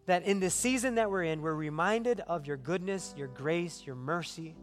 That 0.07 0.25
in 0.25 0.41
this 0.41 0.55
season 0.55 0.97
that 0.97 1.11
we're 1.11 1.25
in, 1.25 1.43
we're 1.43 1.55
reminded 1.55 2.21
of 2.21 2.47
your 2.47 2.57
goodness, 2.57 3.15
your 3.17 3.29
grace, 3.29 3.83
your 3.87 3.97
mercy. 3.97 4.55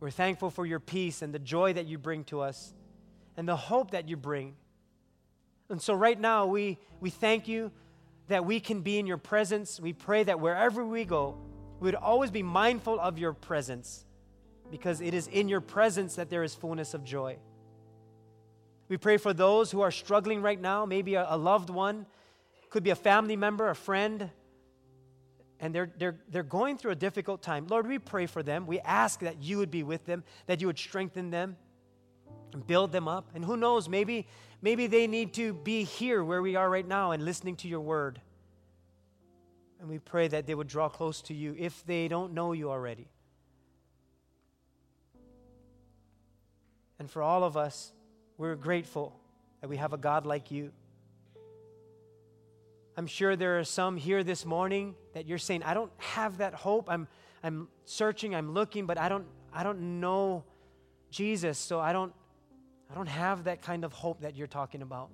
We're 0.00 0.10
thankful 0.10 0.50
for 0.50 0.64
your 0.66 0.80
peace 0.80 1.22
and 1.22 1.34
the 1.34 1.38
joy 1.38 1.72
that 1.74 1.86
you 1.86 1.98
bring 1.98 2.24
to 2.24 2.40
us 2.40 2.72
and 3.36 3.48
the 3.48 3.56
hope 3.56 3.90
that 3.92 4.08
you 4.08 4.16
bring. 4.16 4.54
And 5.70 5.80
so, 5.80 5.94
right 5.94 6.18
now, 6.18 6.46
we, 6.46 6.78
we 7.00 7.10
thank 7.10 7.46
you 7.46 7.70
that 8.26 8.44
we 8.44 8.60
can 8.60 8.80
be 8.82 8.98
in 8.98 9.06
your 9.06 9.16
presence. 9.16 9.80
We 9.80 9.92
pray 9.92 10.24
that 10.24 10.40
wherever 10.40 10.84
we 10.84 11.04
go, 11.04 11.36
we 11.78 11.86
would 11.86 11.94
always 11.94 12.30
be 12.30 12.42
mindful 12.42 12.98
of 12.98 13.18
your 13.18 13.32
presence 13.32 14.04
because 14.70 15.00
it 15.00 15.14
is 15.14 15.26
in 15.28 15.48
your 15.48 15.60
presence 15.60 16.16
that 16.16 16.28
there 16.28 16.42
is 16.42 16.54
fullness 16.54 16.92
of 16.92 17.04
joy. 17.04 17.38
We 18.88 18.96
pray 18.96 19.16
for 19.16 19.32
those 19.32 19.70
who 19.70 19.80
are 19.80 19.92
struggling 19.92 20.42
right 20.42 20.60
now, 20.60 20.84
maybe 20.84 21.14
a, 21.14 21.26
a 21.28 21.36
loved 21.36 21.70
one, 21.70 22.06
could 22.68 22.82
be 22.82 22.90
a 22.90 22.96
family 22.96 23.36
member, 23.36 23.68
a 23.68 23.74
friend, 23.74 24.30
and 25.60 25.74
they're, 25.74 25.92
they're, 25.98 26.16
they're 26.28 26.42
going 26.42 26.78
through 26.78 26.92
a 26.92 26.96
difficult 26.96 27.42
time. 27.42 27.66
Lord, 27.68 27.86
we 27.86 27.98
pray 27.98 28.26
for 28.26 28.42
them. 28.42 28.66
We 28.66 28.80
ask 28.80 29.20
that 29.20 29.42
you 29.42 29.58
would 29.58 29.70
be 29.70 29.82
with 29.82 30.06
them, 30.06 30.24
that 30.46 30.60
you 30.60 30.66
would 30.66 30.78
strengthen 30.78 31.30
them 31.30 31.56
build 32.58 32.92
them 32.92 33.08
up. 33.08 33.30
And 33.34 33.44
who 33.44 33.56
knows, 33.56 33.88
maybe, 33.88 34.26
maybe 34.62 34.86
they 34.86 35.06
need 35.06 35.34
to 35.34 35.52
be 35.52 35.84
here 35.84 36.22
where 36.22 36.42
we 36.42 36.56
are 36.56 36.68
right 36.68 36.86
now 36.86 37.12
and 37.12 37.24
listening 37.24 37.56
to 37.56 37.68
your 37.68 37.80
word. 37.80 38.20
And 39.80 39.88
we 39.88 39.98
pray 39.98 40.28
that 40.28 40.46
they 40.46 40.54
would 40.54 40.68
draw 40.68 40.88
close 40.88 41.22
to 41.22 41.34
you 41.34 41.54
if 41.58 41.84
they 41.86 42.08
don't 42.08 42.34
know 42.34 42.52
you 42.52 42.70
already. 42.70 43.08
And 46.98 47.10
for 47.10 47.22
all 47.22 47.44
of 47.44 47.56
us, 47.56 47.92
we're 48.36 48.56
grateful 48.56 49.18
that 49.60 49.68
we 49.68 49.78
have 49.78 49.92
a 49.92 49.98
God 49.98 50.26
like 50.26 50.50
you. 50.50 50.70
I'm 52.96 53.06
sure 53.06 53.36
there 53.36 53.58
are 53.58 53.64
some 53.64 53.96
here 53.96 54.22
this 54.22 54.44
morning 54.44 54.94
that 55.14 55.26
you're 55.26 55.38
saying, 55.38 55.62
I 55.62 55.72
don't 55.72 55.90
have 55.96 56.38
that 56.38 56.52
hope. 56.52 56.90
I'm, 56.90 57.08
I'm 57.42 57.68
searching, 57.86 58.34
I'm 58.34 58.52
looking, 58.52 58.84
but 58.84 58.98
I 58.98 59.08
don't, 59.08 59.24
I 59.52 59.62
don't 59.62 60.00
know 60.00 60.44
Jesus, 61.10 61.58
so 61.58 61.80
I 61.80 61.94
don't, 61.94 62.12
I 62.90 62.94
don't 62.94 63.08
have 63.08 63.44
that 63.44 63.62
kind 63.62 63.84
of 63.84 63.92
hope 63.92 64.20
that 64.22 64.34
you're 64.36 64.46
talking 64.46 64.82
about. 64.82 65.10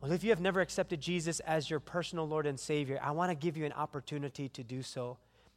Well, 0.00 0.12
if 0.12 0.22
you 0.22 0.30
have 0.30 0.40
never 0.40 0.60
accepted 0.60 1.00
Jesus 1.00 1.40
as 1.40 1.68
your 1.68 1.80
personal 1.80 2.26
Lord 2.26 2.46
and 2.46 2.58
Savior, 2.58 3.00
I 3.02 3.10
want 3.12 3.30
to 3.30 3.34
give 3.34 3.56
you 3.56 3.64
an 3.64 3.72
opportunity 3.72 4.48
to 4.50 4.62
do 4.62 4.82
so. 4.82 5.16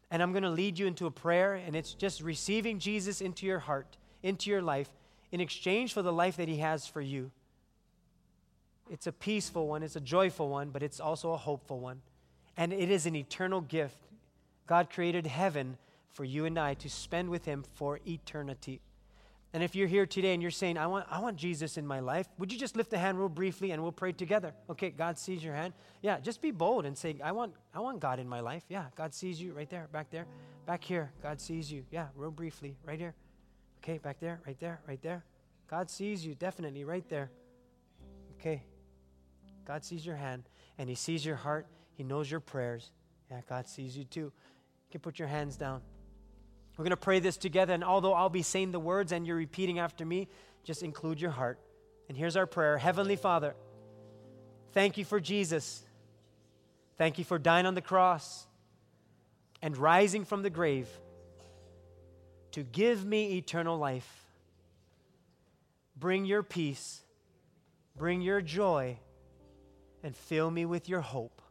And 0.10 0.22
I'm 0.22 0.32
going 0.32 0.44
to 0.44 0.50
lead 0.50 0.78
you 0.78 0.88
into 0.88 1.06
a 1.06 1.12
prayer, 1.12 1.54
and 1.54 1.76
it's 1.76 1.94
just 1.94 2.22
receiving 2.22 2.80
Jesus 2.80 3.22
into 3.22 3.46
your 3.46 3.60
heart, 3.60 3.98
into 4.24 4.50
your 4.50 4.62
life, 4.62 4.90
in 5.32 5.40
exchange 5.40 5.94
for 5.94 6.02
the 6.02 6.12
life 6.12 6.38
that 6.38 6.48
He 6.48 6.58
has 6.58 6.88
for 6.88 7.02
you. 7.02 7.32
It's 8.90 9.08
a 9.08 9.12
peaceful 9.12 9.68
one, 9.68 9.84
it's 9.84 9.96
a 9.96 10.02
joyful 10.02 10.50
one, 10.50 10.70
but 10.70 10.84
it's 10.84 11.00
also 11.00 11.32
a 11.32 11.38
hopeful 11.38 11.80
one. 11.80 12.02
And 12.58 12.74
it 12.74 12.92
is 12.92 13.06
an 13.06 13.16
eternal 13.16 13.62
gift. 13.62 13.98
God 14.68 14.90
created 14.90 15.28
heaven 15.28 15.78
for 16.10 16.26
you 16.26 16.46
and 16.46 16.60
I 16.60 16.74
to 16.76 16.90
spend 16.90 17.30
with 17.30 17.46
Him 17.46 17.64
for 17.76 18.00
eternity. 18.06 18.82
And 19.54 19.62
if 19.62 19.76
you're 19.76 19.88
here 19.88 20.06
today 20.06 20.34
and 20.34 20.42
you're 20.42 20.50
saying, 20.50 20.78
I 20.78 20.88
want, 20.88 21.06
I 21.12 21.20
want 21.20 21.36
Jesus 21.36 21.78
in 21.78 21.86
my 21.86 22.00
life, 22.00 22.28
would 22.38 22.54
you 22.54 22.58
just 22.58 22.78
lift 22.78 22.90
the 22.90 22.98
hand 22.98 23.20
real 23.20 23.28
briefly 23.28 23.72
and 23.72 23.84
we'll 23.84 23.92
pray 23.92 24.14
together? 24.14 24.54
Okay, 24.70 24.92
God 24.92 25.18
sees 25.18 25.44
your 25.44 25.54
hand. 25.54 25.74
Yeah, 26.02 26.20
just 26.22 26.42
be 26.42 26.52
bold 26.52 26.86
and 26.86 26.98
say, 26.98 27.18
I 27.22 27.34
want, 27.34 27.54
I 27.74 27.82
want 27.82 28.00
God 28.00 28.20
in 28.20 28.30
my 28.30 28.40
life. 28.40 28.64
Yeah, 28.70 28.86
God 28.96 29.14
sees 29.14 29.42
you 29.42 29.54
right 29.54 29.70
there, 29.70 29.90
back 29.92 30.10
there, 30.10 30.26
back 30.66 30.84
here. 30.84 31.12
God 31.22 31.42
sees 31.42 31.70
you. 31.70 31.84
Yeah, 31.92 32.08
real 32.16 32.32
briefly, 32.32 32.78
right 32.86 32.98
here. 32.98 33.14
Okay, 33.84 33.98
back 33.98 34.22
there, 34.22 34.40
right 34.46 34.60
there, 34.60 34.80
right 34.88 35.02
there. 35.02 35.26
God 35.70 35.90
sees 35.90 36.26
you, 36.26 36.34
definitely, 36.34 36.86
right 36.86 37.08
there. 37.10 37.30
Okay, 38.40 38.64
God 39.66 39.84
sees 39.84 40.06
your 40.06 40.16
hand 40.16 40.44
and 40.78 40.88
He 40.88 40.96
sees 40.96 41.26
your 41.26 41.36
heart. 41.36 41.68
He 41.94 42.04
knows 42.04 42.32
your 42.32 42.40
prayers. 42.40 42.92
Yeah, 43.30 43.42
God 43.50 43.68
sees 43.68 43.98
you 43.98 44.06
too. 44.06 44.20
You 44.20 44.92
can 44.92 45.02
put 45.02 45.20
your 45.20 45.28
hands 45.28 45.58
down. 45.58 45.82
We're 46.78 46.84
going 46.84 46.92
to 46.92 46.98
pray 46.98 47.20
this 47.20 47.38
together, 47.38 47.74
and 47.74 47.84
although 47.84 48.14
I'll 48.14 48.30
be 48.30 48.42
saying 48.42 48.72
the 48.72 48.80
words 48.80 49.12
and 49.12 49.28
you're 49.28 49.36
repeating 49.36 49.80
after 49.80 50.06
me, 50.06 50.28
just 50.64 50.84
include 50.84 51.20
your 51.20 51.32
heart. 51.32 51.60
And 52.08 52.18
here's 52.18 52.36
our 52.36 52.46
prayer 52.46 52.78
Heavenly 52.78 53.16
Father, 53.16 53.56
thank 54.74 54.98
you 54.98 55.06
for 55.06 55.20
Jesus. 55.20 55.84
Thank 56.98 57.18
you 57.18 57.24
for 57.24 57.40
dying 57.40 57.66
on 57.66 57.74
the 57.74 57.82
cross 57.82 58.46
and 59.62 59.76
rising 59.76 60.24
from 60.26 60.44
the 60.44 60.50
grave 60.50 60.88
to 62.52 62.64
give 62.64 63.06
me 63.06 63.38
eternal 63.38 63.78
life. 63.78 64.26
Bring 65.96 66.26
your 66.26 66.44
peace, 66.44 67.02
bring 67.96 68.22
your 68.22 68.42
joy 68.42 68.98
and 70.04 70.16
fill 70.16 70.52
me 70.52 70.66
with 70.66 70.90
your 70.90 71.02
hope. 71.02 71.42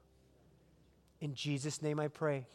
In 1.20 1.34
Jesus' 1.34 1.82
name 1.82 2.00
I 2.00 2.08
pray. 2.08 2.46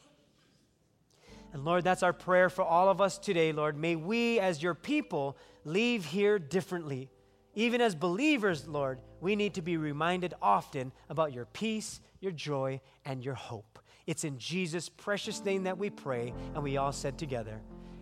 And 1.56 1.64
Lord, 1.64 1.86
that's 1.86 2.04
our 2.04 2.12
prayer 2.12 2.50
for 2.50 2.64
all 2.66 2.90
of 2.90 3.00
us 3.00 3.18
today, 3.18 3.54
Lord. 3.54 3.78
May 3.78 3.96
we, 3.96 4.42
as 4.42 4.62
your 4.62 4.74
people, 4.74 5.38
leave 5.64 6.04
here 6.04 6.38
differently. 6.38 7.10
Even 7.54 7.80
as 7.80 7.96
believers, 7.96 8.68
Lord, 8.68 9.00
we 9.22 9.38
need 9.38 9.54
to 9.54 9.62
be 9.62 9.78
reminded 9.78 10.34
often 10.42 10.92
about 11.10 11.32
your 11.32 11.46
peace, 11.46 12.02
your 12.20 12.34
joy, 12.34 12.82
and 13.06 13.24
your 13.24 13.36
hope. 13.36 13.80
It's 14.06 14.26
in 14.26 14.38
Jesus' 14.38 14.90
precious 14.90 15.46
name 15.46 15.64
that 15.64 15.78
we 15.78 15.90
pray, 15.90 16.34
and 16.54 16.62
we 16.62 16.76
all 16.76 16.92
said 16.92 17.18
together, 17.18 17.62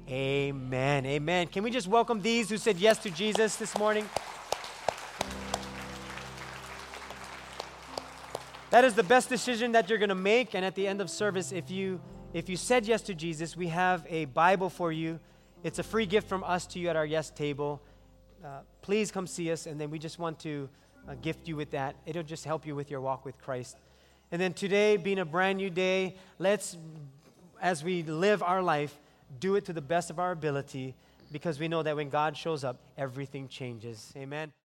Amen. 0.09 1.05
Amen. 1.05 1.45
Can 1.45 1.63
we 1.63 1.69
just 1.69 1.87
welcome 1.87 2.23
these 2.23 2.49
who 2.49 2.57
said 2.57 2.77
yes 2.79 2.97
to 3.03 3.11
Jesus 3.11 3.57
this 3.57 3.77
morning? 3.77 4.09
That 8.71 8.83
is 8.83 8.95
the 8.95 9.03
best 9.03 9.29
decision 9.29 9.73
that 9.73 9.87
you're 9.87 9.99
going 9.99 10.09
to 10.09 10.15
make. 10.15 10.55
And 10.55 10.65
at 10.65 10.73
the 10.73 10.87
end 10.87 11.01
of 11.01 11.11
service, 11.11 11.51
if 11.51 11.69
you 11.69 12.01
if 12.33 12.49
you 12.49 12.57
said 12.57 12.87
yes 12.87 13.01
to 13.03 13.13
Jesus, 13.13 13.55
we 13.55 13.67
have 13.67 14.05
a 14.09 14.25
Bible 14.25 14.69
for 14.69 14.91
you. 14.91 15.19
It's 15.63 15.77
a 15.77 15.83
free 15.83 16.07
gift 16.07 16.27
from 16.27 16.43
us 16.43 16.65
to 16.67 16.79
you 16.79 16.89
at 16.89 16.95
our 16.95 17.05
yes 17.05 17.29
table. 17.29 17.81
Uh, 18.43 18.59
please 18.81 19.11
come 19.11 19.27
see 19.27 19.51
us, 19.51 19.67
and 19.67 19.79
then 19.79 19.91
we 19.91 19.99
just 19.99 20.17
want 20.17 20.39
to 20.39 20.67
uh, 21.07 21.13
gift 21.21 21.47
you 21.47 21.55
with 21.55 21.71
that. 21.71 21.95
It'll 22.05 22.23
just 22.23 22.43
help 22.43 22.65
you 22.65 22.75
with 22.75 22.89
your 22.89 23.01
walk 23.01 23.23
with 23.23 23.39
Christ. 23.39 23.77
And 24.31 24.41
then 24.41 24.53
today, 24.53 24.97
being 24.97 25.19
a 25.19 25.25
brand 25.25 25.57
new 25.57 25.69
day, 25.69 26.15
let's, 26.39 26.75
as 27.61 27.83
we 27.83 28.01
live 28.01 28.41
our 28.41 28.63
life, 28.63 28.97
do 29.39 29.55
it 29.55 29.65
to 29.65 29.73
the 29.73 29.81
best 29.81 30.09
of 30.09 30.17
our 30.17 30.31
ability 30.31 30.95
because 31.31 31.59
we 31.59 31.67
know 31.67 31.83
that 31.83 31.95
when 31.95 32.09
God 32.09 32.35
shows 32.35 32.63
up, 32.63 32.77
everything 32.97 33.47
changes. 33.47 34.11
Amen. 34.17 34.53